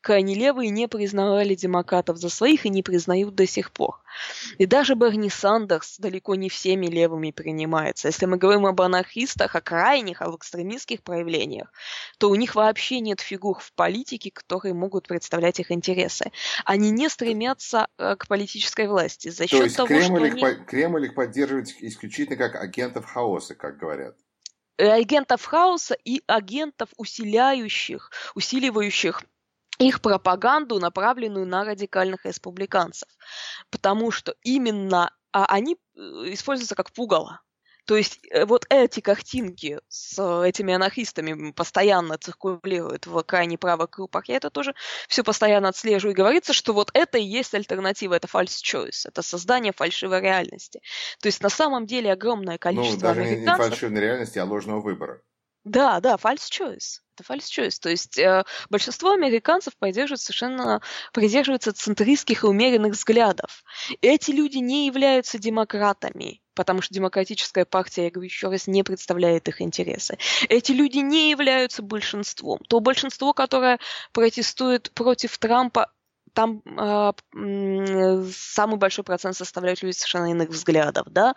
[0.00, 4.00] Крайне левые не признавали демократов за своих и не признают до сих пор.
[4.58, 8.08] И даже Берни Сандерс далеко не всеми левыми принимается.
[8.08, 11.72] Если мы говорим об анархистах, о крайних, об экстремистских проявлениях,
[12.18, 16.32] то у них вообще нет фигур в политике, которые могут представлять их интересы.
[16.64, 19.28] Они не стремятся э, к политической власти.
[19.28, 20.64] За счет то есть того, Кремль, что их, они...
[20.64, 24.16] Кремль их поддерживает исключительно как агентов хаоса, как говорят
[24.78, 29.22] агентов хаоса и агентов, усиляющих, усиливающих
[29.78, 33.08] их пропаганду, направленную на радикальных республиканцев.
[33.70, 36.00] Потому что именно а они э,
[36.32, 37.40] используются как пугало.
[37.86, 44.28] То есть э, вот эти картинки с этими анархистами постоянно циркулируют в крайне правых группах.
[44.28, 44.74] Я это тоже
[45.08, 46.12] все постоянно отслеживаю.
[46.12, 50.80] И говорится, что вот это и есть альтернатива, это false choice, это создание фальшивой реальности.
[51.20, 53.64] То есть на самом деле огромное ну, количество ну, даже американцев...
[53.64, 55.22] не фальшивой реальности, а ложного выбора.
[55.68, 57.00] Да, да, false choice.
[57.14, 57.78] Это false choice.
[57.80, 60.80] То есть э, большинство американцев поддерживают совершенно
[61.12, 63.62] придерживаются центристских и умеренных взглядов.
[64.00, 69.48] Эти люди не являются демократами, потому что демократическая партия, я говорю еще раз, не представляет
[69.48, 70.16] их интересы.
[70.48, 72.60] Эти люди не являются большинством.
[72.68, 73.78] То большинство, которое
[74.12, 75.92] протестует против Трампа,
[76.32, 77.12] там э,
[78.32, 81.34] самый большой процент составляют люди совершенно иных взглядов, да,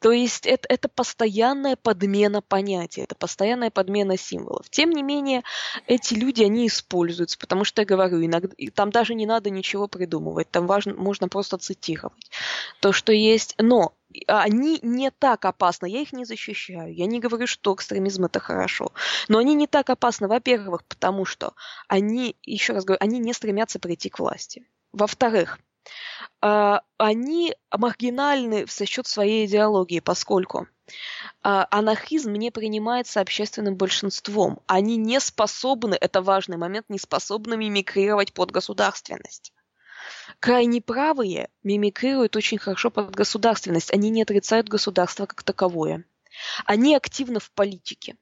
[0.00, 4.68] то есть это, это постоянная подмена понятия, это постоянная подмена символов.
[4.70, 5.42] Тем не менее,
[5.86, 10.50] эти люди, они используются, потому что я говорю, иногда, там даже не надо ничего придумывать,
[10.50, 12.30] там важно, можно просто цитировать
[12.80, 13.54] то, что есть.
[13.58, 13.94] Но
[14.26, 18.92] они не так опасны, я их не защищаю, я не говорю, что экстремизм это хорошо,
[19.28, 21.54] но они не так опасны, во-первых, потому что
[21.88, 24.66] они, еще раз говорю, они не стремятся прийти к власти.
[24.92, 25.58] Во-вторых,
[26.40, 30.68] они маргинальны за счет своей идеологии, поскольку
[31.42, 34.60] а, анархизм не принимается общественным большинством.
[34.66, 39.52] Они не способны, это важный момент, не способны мимикрировать под государственность.
[40.38, 43.92] Крайне правые мимикрируют очень хорошо под государственность.
[43.92, 46.04] Они не отрицают государство как таковое.
[46.64, 48.16] Они активны в политике.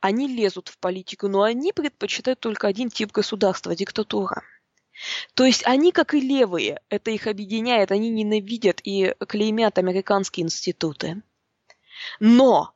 [0.00, 4.42] Они лезут в политику, но они предпочитают только один тип государства– диктатура.
[5.34, 11.22] То есть они, как и левые, это их объединяет, они ненавидят и клеймят американские институты.
[12.18, 12.74] Но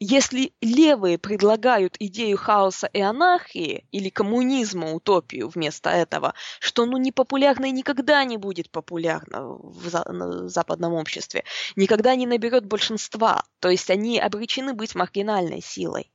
[0.00, 7.66] если левые предлагают идею хаоса и анархии или коммунизма, утопию вместо этого, что ну непопулярно
[7.66, 11.42] и никогда не будет популярно в, за, в западном обществе,
[11.74, 16.12] никогда не наберет большинства, то есть они обречены быть маргинальной силой,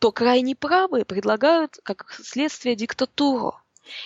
[0.00, 3.54] то крайне правые предлагают как следствие диктатуру.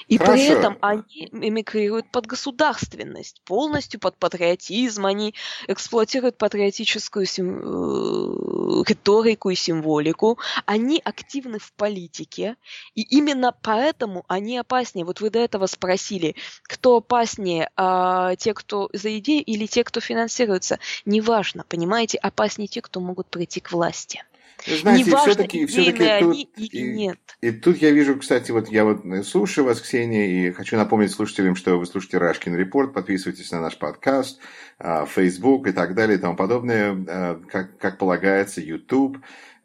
[0.09, 0.33] И Хорошо.
[0.33, 5.35] при этом они эмигрируют под государственность, полностью под патриотизм, они
[5.69, 7.61] эксплуатируют патриотическую сим...
[7.63, 12.57] Э, риторику и символику, они активны в политике,
[12.95, 15.05] и именно поэтому они опаснее.
[15.05, 20.01] Вот вы до этого спросили, кто опаснее, а, те, кто за идею или те, кто
[20.01, 20.79] финансируется.
[21.05, 24.25] Неважно, понимаете, опаснее те, кто могут прийти к власти.
[24.67, 27.19] Знаете, Неважно, все-таки, все-таки тут, или и, нет.
[27.41, 31.55] И тут я вижу, кстати, вот я вот слушаю вас, Ксения, и хочу напомнить слушателям,
[31.55, 34.41] что вы слушаете Рашкин Репорт, подписывайтесь на наш подкаст,
[34.79, 39.19] а, Facebook и так далее и тому подобное, а, как, как полагается, YouTube.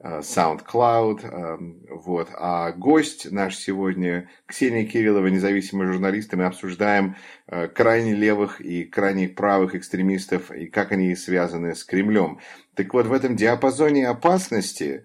[0.03, 1.19] Э, SoundCloud.
[1.23, 1.57] Э,
[1.89, 2.29] вот.
[2.33, 7.15] А гость наш сегодня Ксения Кириллова, независимый журналист, и мы обсуждаем
[7.47, 12.39] э, крайне левых и крайне правых экстремистов и как они связаны с Кремлем.
[12.73, 15.03] Так вот, в этом диапазоне опасности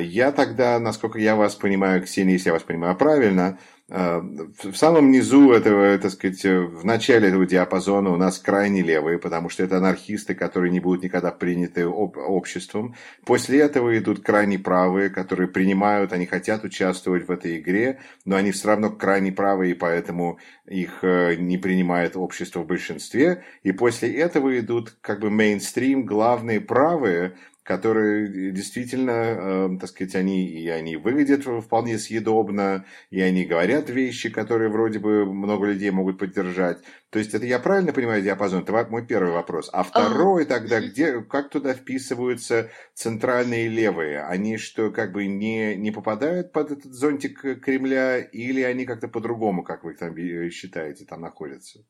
[0.00, 5.52] я тогда, насколько я вас понимаю, Ксения, если я вас понимаю правильно, в самом низу
[5.52, 9.78] этого, так сказать, э, в начале этого диапазона у нас крайне левые, потому что это
[9.78, 12.94] анархисты, которые не будут никогда приняты об, обществом.
[13.26, 18.52] После этого идут крайне правые, которые принимают, они хотят участвовать в этой игре, но они
[18.52, 23.44] все равно крайне правые, и поэтому их э, не принимает общество в большинстве.
[23.62, 30.46] И после этого идут как бы мейнстрим, главные правые, которые действительно, э, так сказать, они,
[30.48, 36.18] и они выглядят вполне съедобно, и они говорят вещи, которые вроде бы много людей могут
[36.18, 36.78] поддержать.
[37.10, 38.62] То есть это я правильно понимаю диапазон?
[38.62, 39.70] Это мой первый вопрос.
[39.72, 44.22] А второй тогда, где, как туда вписываются центральные левые?
[44.22, 49.62] Они что, как бы не, не попадают под этот зонтик Кремля, или они как-то по-другому,
[49.62, 50.16] как вы там
[50.50, 51.84] считаете, там находятся?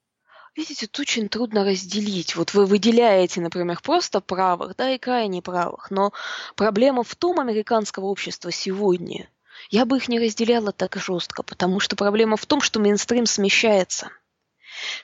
[0.55, 2.37] Видите, тут очень трудно разделить.
[2.37, 6.13] Вот вы выделяете, например, просто правых, да, и крайне правых, но
[6.57, 9.31] проблема в том американского общества сегодня,
[9.71, 14.11] я бы их не разделяла так жестко, потому что проблема в том, что мейнстрим смещается.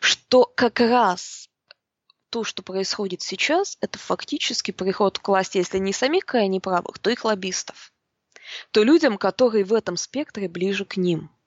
[0.01, 1.49] Что как раз
[2.29, 7.09] то, что происходит сейчас, это фактически приход к власти, если не самих крайне правых, то
[7.09, 7.95] их лоббистов.
[8.71, 11.31] То людям, которые в этом спектре ближе к ним–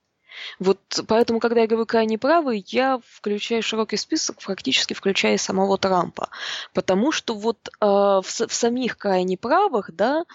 [0.60, 6.30] вот поэтому, когда я говорю крайне правый, я включаю широкий список, практически включая самого Трампа.
[6.74, 10.26] Потому что вот э, в, в самих крайне правых, да,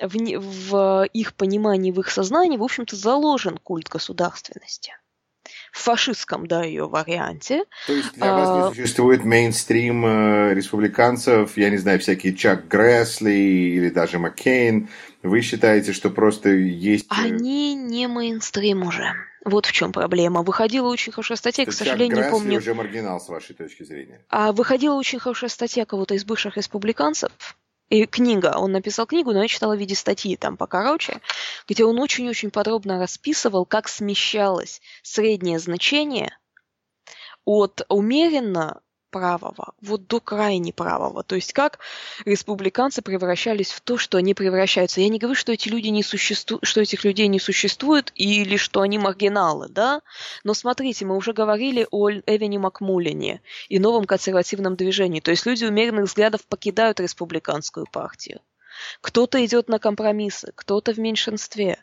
[0.00, 4.92] в, в их понимании, в их сознании, в общем-то, заложен культ государственности
[5.72, 7.64] в фашистском, да, ее варианте.
[7.86, 12.68] То есть для вас не а, существует мейнстрим э, республиканцев, я не знаю, всякие Чак
[12.68, 14.88] Грэсли или даже Маккейн.
[15.22, 17.06] Вы считаете, что просто есть...
[17.10, 19.14] Э, Они не мейнстрим уже.
[19.44, 20.42] Вот в чем проблема.
[20.42, 22.58] Выходила очень хорошая статья, к сожалению, не помню.
[22.58, 24.24] уже маргинал с вашей точки зрения.
[24.28, 27.30] А выходила очень хорошая статья кого-то из бывших республиканцев,
[27.88, 31.20] и книга, он написал книгу, но я читала в виде статьи там покороче,
[31.66, 36.36] где он очень-очень подробно расписывал, как смещалось среднее значение
[37.44, 41.22] от умеренно правого, вот до крайне правого.
[41.22, 41.78] То есть как
[42.24, 45.00] республиканцы превращались в то, что они превращаются.
[45.00, 48.80] Я не говорю, что эти люди не существуют, что этих людей не существует или что
[48.82, 50.02] они маргиналы, да?
[50.44, 55.20] Но смотрите, мы уже говорили о Эвене Макмулине и новом консервативном движении.
[55.20, 58.40] То есть люди умеренных взглядов покидают республиканскую партию.
[59.00, 61.78] Кто-то идет на компромиссы, кто-то в меньшинстве.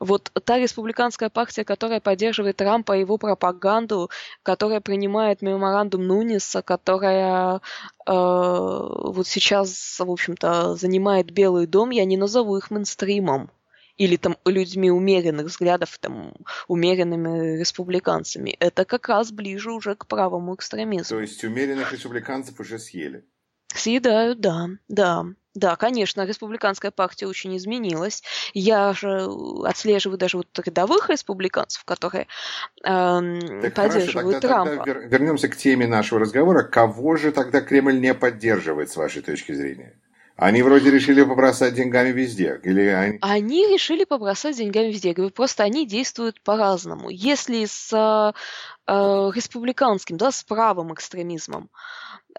[0.00, 4.10] Вот та республиканская партия, которая поддерживает Трампа и его пропаганду,
[4.42, 7.60] которая принимает меморандум Нуниса, которая э,
[8.06, 13.50] вот сейчас, в общем-то, занимает Белый дом, я не назову их мейнстримом
[13.98, 16.32] или там людьми умеренных взглядов, там,
[16.68, 18.56] умеренными республиканцами.
[18.60, 21.16] Это как раз ближе уже к правому экстремизму.
[21.16, 23.24] То есть умеренных республиканцев уже съели?
[23.74, 25.26] Съедают, да, да.
[25.58, 28.22] Да, конечно, республиканская партия очень изменилась.
[28.54, 29.28] Я же
[29.64, 32.28] отслеживаю даже вот рядовых республиканцев, которые
[32.84, 33.20] э,
[33.62, 34.84] так поддерживают хорошо, тогда, Трампа.
[34.84, 36.62] Тогда вернемся к теме нашего разговора.
[36.62, 39.96] Кого же тогда Кремль не поддерживает, с вашей точки зрения?
[40.36, 42.60] Они вроде решили побросать деньгами везде.
[42.62, 43.18] Или они...
[43.20, 45.12] они решили побросать деньгами везде.
[45.12, 47.10] говорю, просто они действуют по-разному.
[47.10, 48.92] Если с э,
[49.34, 51.68] республиканским, да, с правым экстремизмом,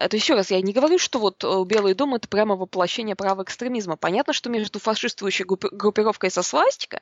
[0.00, 3.42] это еще раз, я не говорю, что вот э, Белый дом это прямо воплощение права
[3.42, 3.96] экстремизма.
[3.96, 7.00] Понятно, что между фашистующей группировкой со свастикой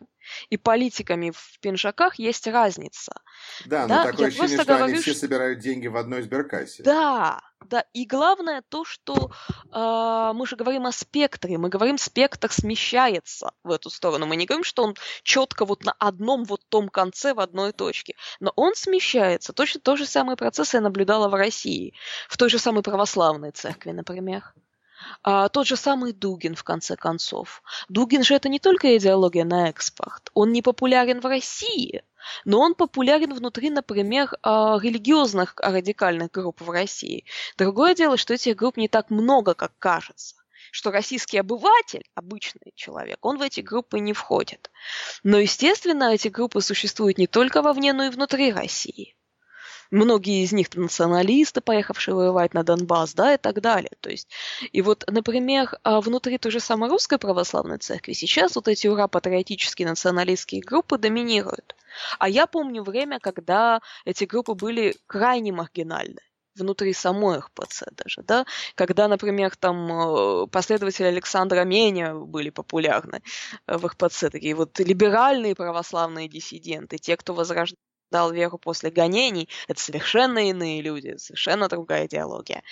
[0.51, 3.13] и политиками в пинжаках есть разница.
[3.67, 4.05] Да, но да?
[4.05, 6.83] такое я ощущение, что говорю, они все собирают деньги в одной сберкассе.
[6.83, 9.31] Да, да, и главное то, что
[9.73, 14.27] э, мы же говорим о спектре, мы говорим, спектр смещается в эту сторону.
[14.27, 18.15] Мы не говорим, что он четко вот на одном вот том конце в одной точке,
[18.41, 19.53] но он смещается.
[19.53, 21.95] Точно тот же самый процесс я наблюдала в России,
[22.29, 24.43] в той же самой православной церкви, например.
[25.23, 27.63] А, тот же самый Дугин, в конце концов.
[27.89, 30.31] Дугин же это не только идеология на экспорт.
[30.35, 32.03] Он не популярен в России,
[32.45, 37.25] но он популярен внутри, например, а, религиозных радикальных групп в России.
[37.59, 40.35] Другое дело, что этих групп не так много, как кажется
[40.71, 44.71] что российский обыватель, обычный человек, он в эти группы не входит.
[45.23, 49.17] Но, естественно, эти группы существуют не только вовне, но и внутри России.
[49.91, 53.93] Многие из них националисты, поехавшие воевать на Донбасс, да, и так далее.
[54.01, 54.29] То есть,
[54.73, 59.89] и вот, например, а, внутри той же самой русской православной церкви сейчас вот эти ура-патриотические
[59.89, 61.75] националистские группы доминируют.
[62.19, 66.21] А я помню время, когда эти группы были крайне маргинальны
[66.55, 73.23] внутри самой РПЦ даже, да, когда, например, там э, последователи Александра Меня были популярны
[73.67, 77.77] э, в РПЦ, такие вот либеральные православные диссиденты, те, кто возрождал
[78.11, 82.63] дал веру после гонений, это совершенно иные люди, совершенно другая идеология.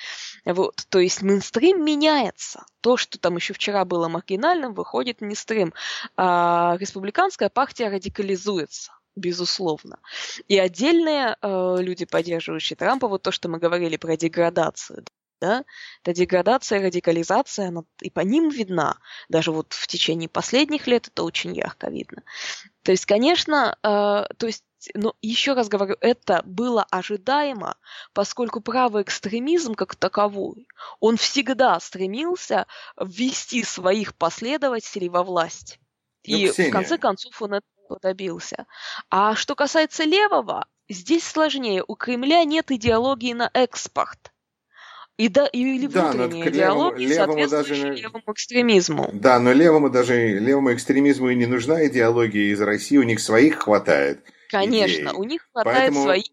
[0.44, 2.64] Вот, то есть мейнстрим меняется.
[2.80, 5.72] То, что там еще вчера было маргинальным, выходит мейнстрим.
[6.16, 9.98] А республиканская партия радикализуется безусловно.
[10.46, 15.04] И отдельные э, люди, поддерживающие Трампа, вот то, что мы говорили про деградацию,
[15.40, 15.64] да,
[16.02, 18.98] эта деградация, радикализация, она и по ним видна.
[19.28, 22.22] Даже вот в течение последних лет это очень ярко видно.
[22.82, 27.76] То есть, конечно, э, то есть но еще раз говорю, это было ожидаемо,
[28.12, 30.68] поскольку правый экстремизм как таковой,
[31.00, 32.66] он всегда стремился
[33.00, 35.80] ввести своих последователей во власть.
[36.26, 36.70] Ну, И Ксения.
[36.70, 38.66] в конце концов он этого добился.
[39.10, 41.84] А что касается левого, здесь сложнее.
[41.86, 44.32] У Кремля нет идеологии на экспорт.
[45.16, 47.94] И да, или да, внутренняя идеология, левому, даже...
[47.94, 49.08] левому экстремизму.
[49.14, 53.60] Да, но левому даже левому экстремизму и не нужна идеология из России, у них своих
[53.60, 54.20] хватает.
[54.50, 55.16] Конечно, идей.
[55.16, 56.02] у них хватает Поэтому...
[56.02, 56.26] своих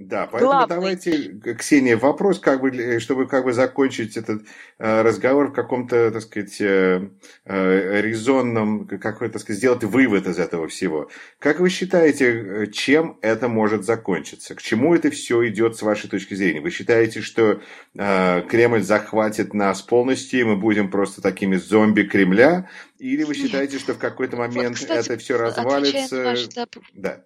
[0.00, 0.74] да, поэтому Главный.
[0.76, 4.44] давайте, Ксения, вопрос, как бы, чтобы как бы закончить этот
[4.78, 7.10] э, разговор в каком-то, так сказать, э,
[7.44, 11.10] э, резонном, какой, так сказать, сделать вывод из этого всего.
[11.38, 14.54] Как вы считаете, чем это может закончиться?
[14.54, 16.62] К чему это все идет с вашей точки зрения?
[16.62, 17.60] Вы считаете, что
[17.94, 22.70] Кремль захватит нас полностью, и мы будем просто такими зомби Кремля?
[23.00, 23.82] Или вы считаете, Нет.
[23.82, 26.66] что в какой-то момент вот, кстати, это все развалится?
[26.92, 27.24] Да.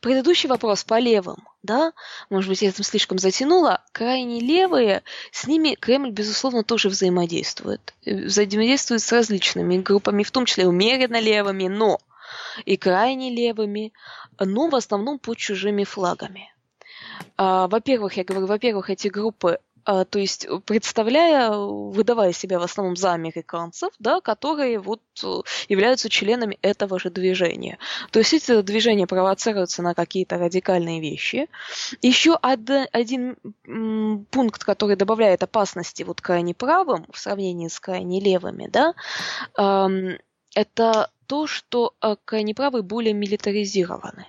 [0.00, 1.92] Предыдущий вопрос по левым, да?
[2.30, 3.82] Может быть, я там слишком затянула.
[3.92, 5.02] Крайне левые,
[5.32, 7.94] с ними Кремль, безусловно, тоже взаимодействует.
[8.04, 11.98] Э, взаимодействует с различными группами, в том числе умеренно левыми, но
[12.64, 13.92] и крайне левыми,
[14.38, 16.52] но в основном под чужими флагами.
[17.36, 22.96] А, во-первых, я говорю, во-первых, эти группы то есть э, представляя, выдавая себя в основном
[22.96, 27.78] за американцев, да, которые вот э, являются членами этого же движения.
[28.10, 31.48] То есть эти движения провоцируются на какие-то радикальные вещи.
[32.02, 33.36] Еще один
[34.30, 38.94] пункт, который добавляет опасности вот крайне правым в сравнении с крайне левыми, да,
[40.54, 44.26] это то, что э, крайне правые более милитаризированы.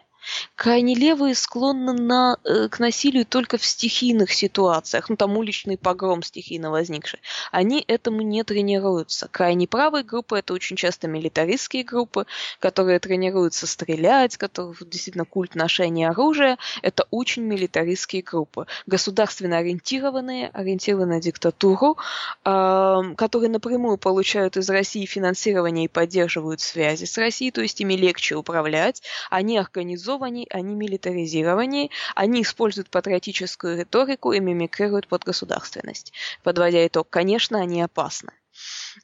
[0.55, 6.23] Крайне левые склонны на, э, к насилию только в стихийных ситуациях, ну там уличный погром
[6.23, 7.19] стихийно возникший.
[7.51, 9.27] Они этому не тренируются.
[9.31, 12.25] Крайне правые группы это очень часто милитаристские группы,
[12.59, 16.57] которые тренируются стрелять, которых действительно культ ношения оружия.
[16.81, 18.67] Это очень милитаристские группы.
[18.85, 21.97] Государственно ориентированные, ориентированные на диктатуру,
[22.45, 27.93] э, которые напрямую получают из России финансирование и поддерживают связи с Россией, то есть ими
[27.93, 29.01] легче управлять.
[29.29, 36.13] Они организованы цивилизованней, они милитаризированней, они используют патриотическую риторику и мимикрируют под государственность.
[36.43, 38.31] Подводя итог, конечно, они опасны.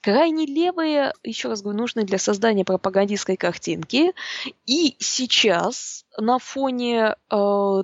[0.01, 4.13] Крайне левые, еще раз говорю, нужны для создания пропагандистской картинки.
[4.65, 7.83] И сейчас на фоне Э,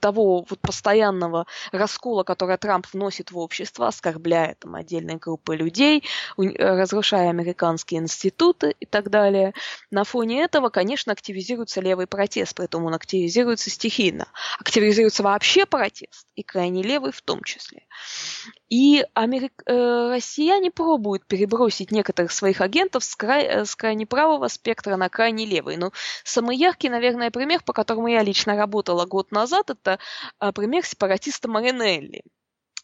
[0.00, 6.04] того вот постоянного раскола, который Трамп вносит в общество, оскорбляя там отдельные группы людей,
[6.36, 9.54] э, разрушая американские институты и так далее.
[9.90, 14.28] На фоне этого, конечно, активизируется левый протест, поэтому он активизируется стихийно.
[14.58, 17.86] Активизируется вообще протест, и крайне левый в том числе.
[18.68, 19.62] И Америк...
[19.66, 23.44] э, россияне пробуют перебросить некоторых своих агентов с, край...
[23.44, 25.76] Э, с крайне правого спектра на крайне левый.
[25.76, 25.92] Но
[26.24, 29.98] самый яркий, наверное, пример, по которому я лично работала год назад, это
[30.40, 32.22] э, пример сепаратиста Маринелли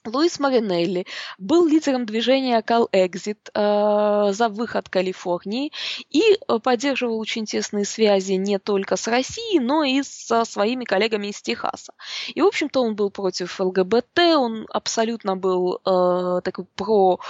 [0.06, 1.06] Луис Маринелли
[1.38, 5.72] был лидером движения Call Exit э, за выход Калифорнии
[6.08, 11.26] и э, поддерживал очень тесные связи не только с Россией, но и со своими коллегами
[11.26, 11.92] из Техаса.
[12.28, 17.20] И, в общем-то, он был против ЛГБТ, он абсолютно был э, такой про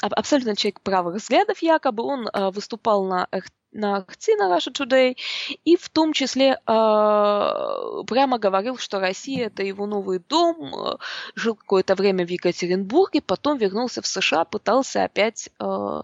[0.00, 3.26] абсолютно человек правых взглядов якобы, он э, выступал на
[3.76, 5.16] на акции на Russia Today,
[5.64, 10.96] и в том числе э, прямо говорил, что Россия это его новый дом, э,
[11.34, 16.02] жил какое-то время в Екатеринбурге, потом вернулся в США, пытался опять э,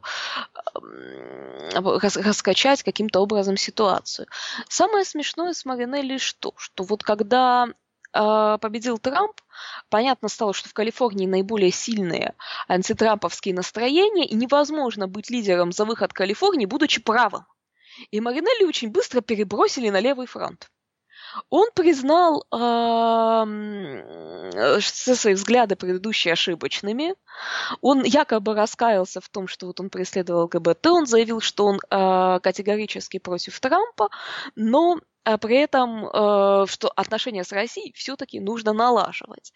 [1.74, 4.26] рас, раскачать каким-то образом ситуацию.
[4.68, 6.52] Самое смешное с Маринелли что?
[6.56, 7.68] Что вот когда
[8.12, 9.40] победил Трамп,
[9.88, 12.34] понятно стало, что в Калифорнии наиболее сильные
[12.68, 17.46] антитрамповские настроения, и невозможно быть лидером за выход Калифорнии, будучи правым
[18.10, 20.68] и Маринелли очень быстро перебросили на левый фронт.
[21.48, 23.44] Он признал э,
[24.80, 27.14] все свои взгляды предыдущие ошибочными.
[27.80, 30.86] Он якобы раскаялся в том, что вот он преследовал ЛГБТ.
[30.88, 34.10] Он заявил, что он э, категорически против Трампа,
[34.56, 39.52] но а при этом, э, что отношения с Россией все-таки нужно налаживать.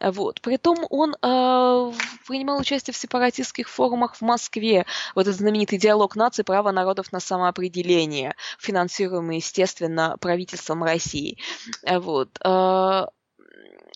[0.00, 0.40] Вот.
[0.40, 1.92] Притом он э,
[2.26, 7.20] принимал участие в сепаратистских форумах в Москве, вот этот знаменитый диалог наций «Право народов на
[7.20, 11.38] самоопределение», финансируемый, естественно, правительством России.
[11.86, 12.28] Вот.
[12.44, 13.06] Э,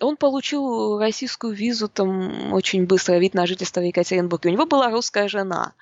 [0.01, 4.51] он получил российскую визу там очень быстро, вид на жительство в Екатеринбурге.
[4.51, 5.75] У него была русская жена.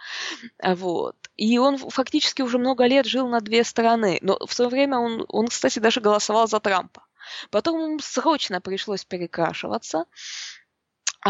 [0.62, 1.16] Вот.
[1.37, 4.19] И он фактически уже много лет жил на две стороны.
[4.23, 7.03] Но в свое время он, он кстати, даже голосовал за Трампа.
[7.51, 10.07] Потом ему срочно пришлось перекрашиваться.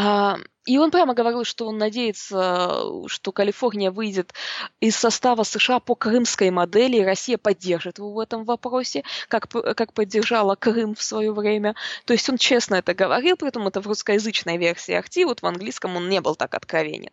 [0.00, 4.32] А, и он прямо говорил, что он надеется, что Калифорния выйдет
[4.78, 9.92] из состава США по крымской модели, и Россия поддержит его в этом вопросе, как, как
[9.92, 11.74] поддержала Крым в свое время.
[12.04, 15.46] То есть он честно это говорил, при этом это в русскоязычной версии Ахти, вот в
[15.46, 17.10] английском он не был так откровенен.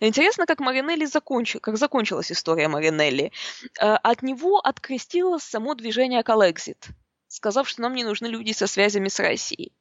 [0.00, 3.30] Интересно, как Маринелли закончил, как закончилась история Маринелли.
[3.78, 6.86] Э, от него открестилось само движение Коллексит,
[7.28, 9.74] сказав, что нам не нужны люди со связями с Россией.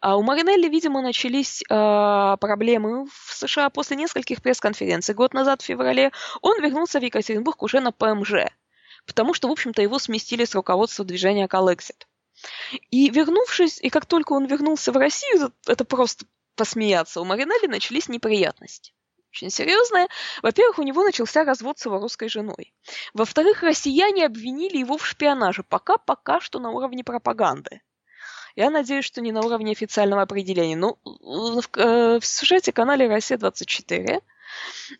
[0.00, 5.14] А у Маринелли, видимо, начались э, проблемы в США после нескольких пресс-конференций.
[5.14, 8.46] Год назад, в феврале, он вернулся в Екатеринбург уже на ПМЖ,
[9.06, 12.06] потому что, в общем-то, его сместили с руководства движения Коллексит.
[12.90, 16.26] И вернувшись, и как только он вернулся в Россию, это, просто
[16.56, 18.92] посмеяться, у Маринелли начались неприятности
[19.34, 20.06] очень серьезные.
[20.42, 22.72] Во-первых, у него начался развод с его русской женой.
[23.14, 27.82] Во-вторых, россияне обвинили его в шпионаже, пока-пока что на уровне пропаганды.
[28.56, 30.76] Я надеюсь, что не на уровне официального определения.
[30.76, 34.22] Ну, в, э, в сюжете канале «Россия-24»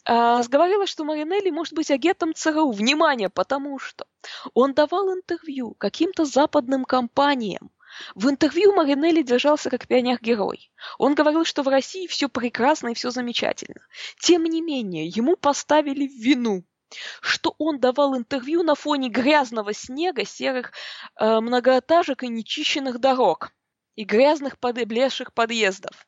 [0.05, 2.72] а, что Маринелли может быть агентом ЦРУ.
[2.72, 4.07] Внимание, потому что
[4.52, 7.70] он давал интервью каким-то западным компаниям.
[8.16, 10.72] В интервью Маринелли держался как пионер-герой.
[10.98, 13.82] Он говорил, что в России все прекрасно и все замечательно.
[14.18, 16.64] Тем не менее, ему поставили вину
[17.20, 20.72] что он давал интервью на фоне грязного снега, серых
[21.18, 23.53] э, многоэтажек и нечищенных дорог,
[23.97, 26.07] и грязных облезших подъездов.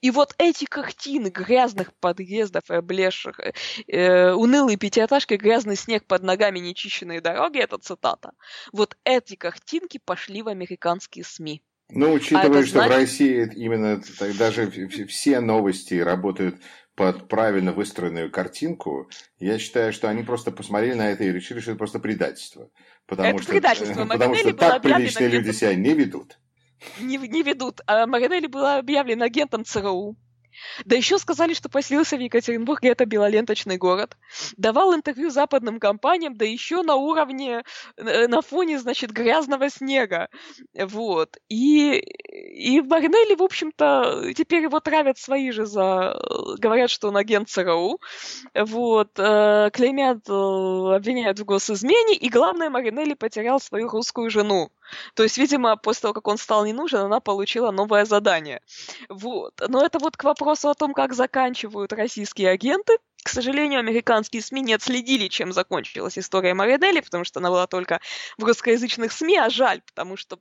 [0.00, 3.52] И вот эти картины грязных подъездов и облезших, э,
[3.86, 8.32] э, унылые пятиэтажки, грязный снег под ногами, нечищенные дороги, это цитата,
[8.72, 11.62] вот эти картинки пошли в американские СМИ.
[11.92, 12.92] Ну, учитывая, а что значит...
[12.92, 14.02] в России именно
[14.38, 14.70] даже
[15.06, 16.60] все новости работают
[16.94, 21.70] под правильно выстроенную картинку, я считаю, что они просто посмотрели на это и решили, что
[21.72, 22.68] это просто предательство.
[23.06, 24.04] Потому это что, предательство.
[24.08, 26.38] Потому что так приличные люди себя не ведут.
[27.00, 27.80] Не, не ведут.
[27.86, 30.16] А Маринелли была объявлена агентом ЦРУ.
[30.84, 34.16] Да еще сказали, что поселился в Екатеринбурге, это белоленточный город.
[34.56, 37.62] Давал интервью западным компаниям, да еще на уровне,
[37.96, 40.28] э, на фоне, значит, грязного снега.
[40.74, 41.36] Вот.
[41.48, 46.16] И, и в Маринелли, в общем-то, теперь его травят свои же за...
[46.58, 48.00] Говорят, что он агент ЦРУ.
[48.54, 49.18] Вот.
[49.18, 52.14] Э, клеймят, э, обвиняют в госизмене.
[52.14, 54.70] И главное, Маринелли потерял свою русскую жену.
[55.14, 58.60] То есть, видимо, после того, как он стал не нужен, она получила новое задание.
[59.08, 59.54] Вот.
[59.68, 62.98] Но это вот к вопросу о том, как заканчивают российские агенты.
[63.22, 68.00] К сожалению, американские СМИ не отследили, чем закончилась история Маринелли, потому что она была только
[68.38, 70.38] в русскоязычных СМИ, а жаль, потому что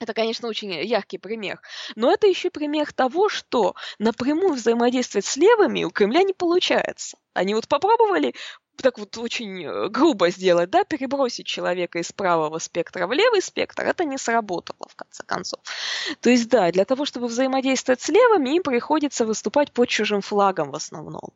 [0.00, 1.60] это, конечно, очень яркий пример.
[1.96, 7.18] Но это еще пример того, что напрямую взаимодействовать с левыми у Кремля не получается.
[7.34, 8.34] Они вот попробовали
[8.82, 13.84] так вот очень э, грубо сделать, да, перебросить человека из правого спектра в левый спектр,
[13.84, 15.60] это не сработало, в конце концов.
[16.20, 20.70] То есть, да, для того, чтобы взаимодействовать с левыми, им приходится выступать под чужим флагом
[20.70, 21.30] в основном.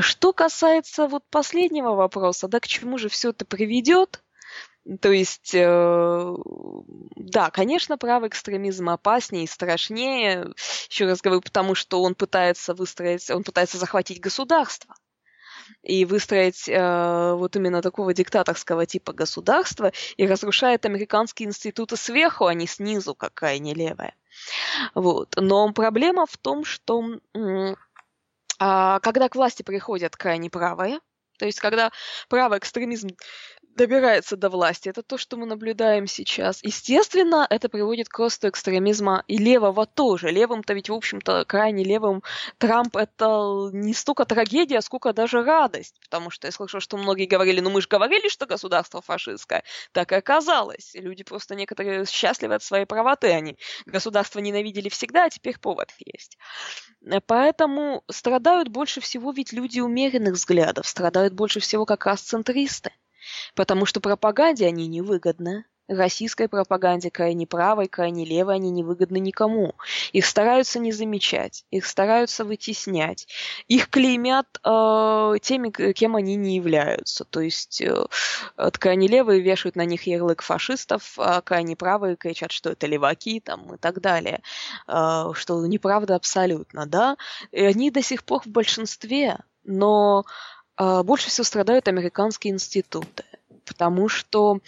[0.00, 4.22] Что касается вот последнего вопроса, да, к чему же все это приведет,
[5.00, 6.34] То есть, э,
[7.16, 10.54] да, конечно, правый экстремизм опаснее и страшнее.
[10.88, 14.94] Еще раз говорю, потому что он пытается выстроить, он пытается захватить государство
[15.82, 22.54] и выстроить э, вот именно такого диктаторского типа государства и разрушает американские институты сверху, а
[22.54, 24.14] не снизу, как крайне левая.
[24.94, 25.34] Вот.
[25.36, 27.02] Но проблема в том, что
[27.34, 27.74] э,
[28.58, 31.00] когда к власти приходят крайне правые,
[31.38, 31.90] то есть когда
[32.28, 33.10] правый экстремизм
[33.78, 34.88] добирается до власти.
[34.88, 36.58] Это то, что мы наблюдаем сейчас.
[36.62, 40.30] Естественно, это приводит к росту экстремизма и левого тоже.
[40.30, 42.22] Левым-то ведь, в общем-то, крайне левым
[42.58, 45.94] Трамп это не столько трагедия, сколько даже радость.
[46.02, 49.62] Потому что я слышала, что многие говорили, ну мы же говорили, что государство фашистское.
[49.92, 50.90] Так и оказалось.
[50.94, 53.28] Люди просто некоторые счастливы от своей правоты.
[53.28, 53.56] Они
[53.86, 56.36] государство ненавидели всегда, а теперь повод есть.
[57.26, 62.90] Поэтому страдают больше всего ведь люди умеренных взглядов, страдают больше всего как раз центристы.
[63.54, 65.64] Потому что пропаганде они невыгодны.
[65.88, 69.74] Российской пропаганде крайне правой, крайне левой они невыгодны никому.
[70.12, 73.26] Их стараются не замечать, их стараются вытеснять.
[73.68, 77.24] Их клеймят э, теми, кем они не являются.
[77.24, 78.04] То есть э,
[78.78, 83.74] крайне левые вешают на них ярлык фашистов, а крайне правые кричат, что это леваки там,
[83.74, 84.42] и так далее.
[84.86, 87.16] Э, что неправда абсолютно, да.
[87.50, 90.24] И они до сих пор в большинстве, но
[90.78, 93.24] больше всего страдают американские институты,
[93.64, 94.60] потому что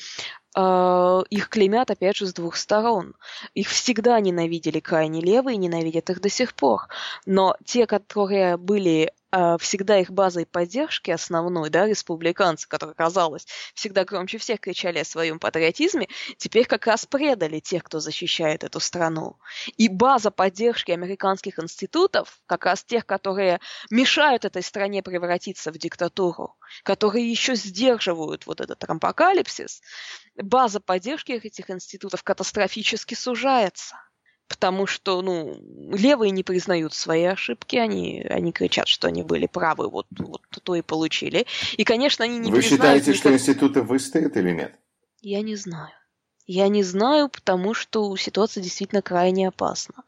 [0.57, 3.15] э, их клеймят, опять же, с двух сторон.
[3.55, 6.89] Их всегда ненавидели крайне левые, ненавидят их до сих пор.
[7.27, 9.20] Но те, которые были а,
[9.61, 15.39] всегда их базой поддержки основной, да, республиканцы, которые, казалось, всегда громче всех кричали о своем
[15.39, 19.39] патриотизме, теперь как раз предали тех, кто защищает эту страну.
[19.77, 23.61] И база поддержки американских институтов, как раз тех, которые
[23.91, 29.81] мешают этой стране превратиться в диктатуру, которые еще сдерживают вот этот трампокалипсис,
[30.37, 33.97] база поддержки этих институтов катастрофически сужается
[34.51, 35.57] потому что, ну,
[35.93, 40.75] левые не признают свои ошибки, они, они кричат, что они были правы, вот, вот то
[40.75, 41.47] и получили.
[41.77, 43.17] И, конечно, они не Вы считаете, никак...
[43.21, 44.75] что институты выстоят или нет?
[45.23, 45.91] Я не знаю.
[46.47, 50.03] Я не знаю, потому что ситуация действительно крайне опасна.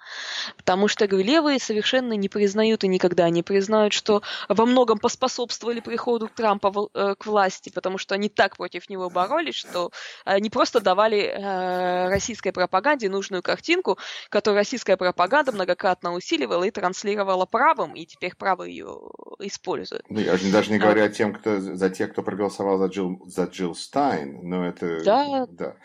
[0.56, 5.80] Потому что говорю, левые совершенно не признают и никогда не признают, что во многом поспособствовали
[5.80, 9.92] приходу Трампа э, к власти, потому что они так против него боролись, что
[10.24, 17.46] они просто давали э, российской пропаганде нужную картинку, которую российская пропаганда многократно усиливала и транслировала
[17.46, 18.98] правым, и теперь правые ее
[19.38, 20.04] используют.
[20.08, 21.06] Ну, я даже не говорю а...
[21.06, 25.04] о тем, кто, за тех, кто проголосовал за Джилл, за Джилл Стайн, но это...
[25.04, 25.76] Да, да.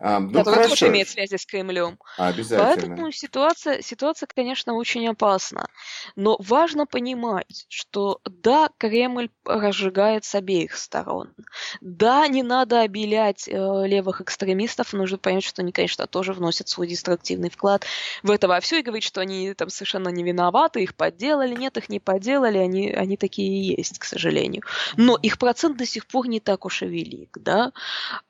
[0.00, 0.70] А, ну, который хорошо.
[0.70, 1.98] тоже имеет связи с Кремлем.
[2.16, 2.88] Обязательно.
[2.88, 5.68] Поэтому ситуация, ситуация, конечно, очень опасна.
[6.16, 11.32] Но важно понимать, что да, Кремль разжигает с обеих сторон.
[11.80, 16.86] Да, не надо обелять э, левых экстремистов, нужно понять, что они, конечно, тоже вносят свой
[16.86, 17.84] деструктивный вклад
[18.22, 21.54] в это во все и говорить, что они там совершенно не виноваты, их подделали.
[21.54, 24.62] Нет, их не подделали, они, они такие и есть, к сожалению.
[24.96, 27.72] Но их процент до сих пор не так уж и велик, да.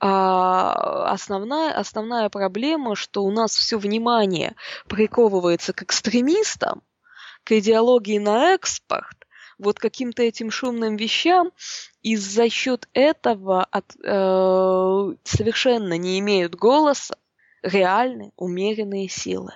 [0.00, 4.54] А основная основная, основная проблема, что у нас все внимание
[4.88, 6.82] приковывается к экстремистам,
[7.44, 9.26] к идеологии на экспорт,
[9.58, 11.52] вот каким-то этим шумным вещам,
[12.02, 17.16] и за счет этого от, э, совершенно не имеют голоса
[17.62, 19.52] реальные умеренные силы.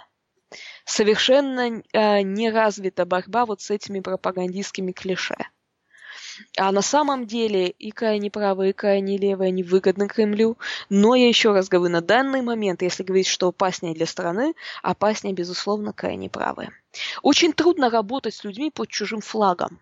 [0.84, 5.36] Совершенно э, не развита борьба вот с этими пропагандистскими клише.
[6.56, 10.58] А на самом деле и крайне правые, и крайне левые, они выгодны Кремлю.
[10.88, 15.34] Но я еще раз говорю, на данный момент, если говорить, что опаснее для страны, опаснее,
[15.34, 16.70] безусловно, крайне правые.
[17.22, 19.80] Очень трудно работать с людьми под чужим флагом.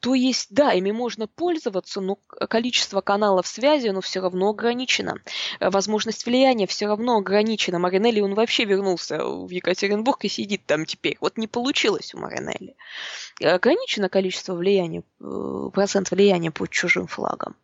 [0.00, 2.16] То есть, да, ими можно пользоваться, но
[2.48, 5.16] количество каналов связи, оно все равно ограничено.
[5.60, 7.78] Э, возможность влияния все равно ограничена.
[7.78, 11.16] Маринелли, он вообще вернулся в Екатеринбург и сидит там теперь.
[11.20, 12.76] Вот не получилось у Маринелли.
[13.42, 17.56] Ограничено количество влияния, э, процент влияния под чужим флагом.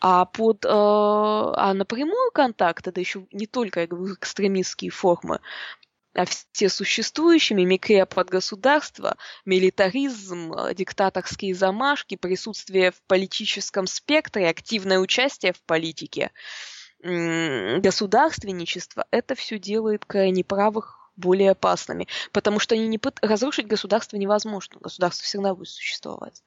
[0.00, 5.40] А под э, а напрямую контакт, это еще не только я говорю, экстремистские формы
[6.18, 15.52] а все существующими микре под государство, милитаризм, диктаторские замашки, присутствие в политическом спектре, активное участие
[15.52, 16.32] в политике,
[17.00, 23.20] государственничество, это все делает крайне правых более опасными, потому что они не пыт...
[23.22, 26.42] разрушить государство невозможно, государство всегда будет существовать.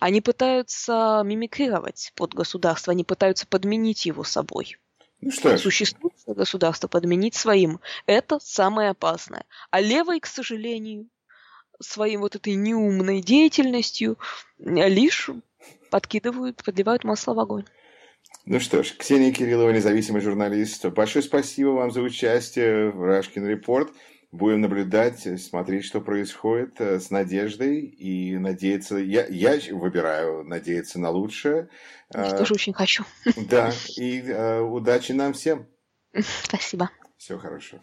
[0.00, 4.78] Они пытаются мимикрировать под государство, они пытаются подменить его собой.
[5.22, 7.78] Ну что Существующее государство подменить своим.
[8.06, 9.44] Это самое опасное.
[9.70, 11.06] А левый, к сожалению,
[11.80, 14.18] своим вот этой неумной деятельностью
[14.58, 15.30] лишь
[15.90, 17.64] подкидывают, подливают масло в огонь.
[18.46, 20.84] Ну что ж, Ксения Кириллова, независимый журналист.
[20.86, 23.92] Большое спасибо вам за участие в Рашкин Репорт.
[24.32, 28.96] Будем наблюдать, смотреть, что происходит э, с надеждой и надеяться.
[28.96, 31.68] Я, я выбираю надеяться на лучшее.
[32.14, 33.04] Я э, тоже очень хочу.
[33.36, 35.66] Да, и uh, удачи нам всем.
[36.44, 36.88] Спасибо.
[37.18, 37.76] Все хорошо.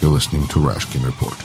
[0.00, 1.36] You're listening to Rashkin Report.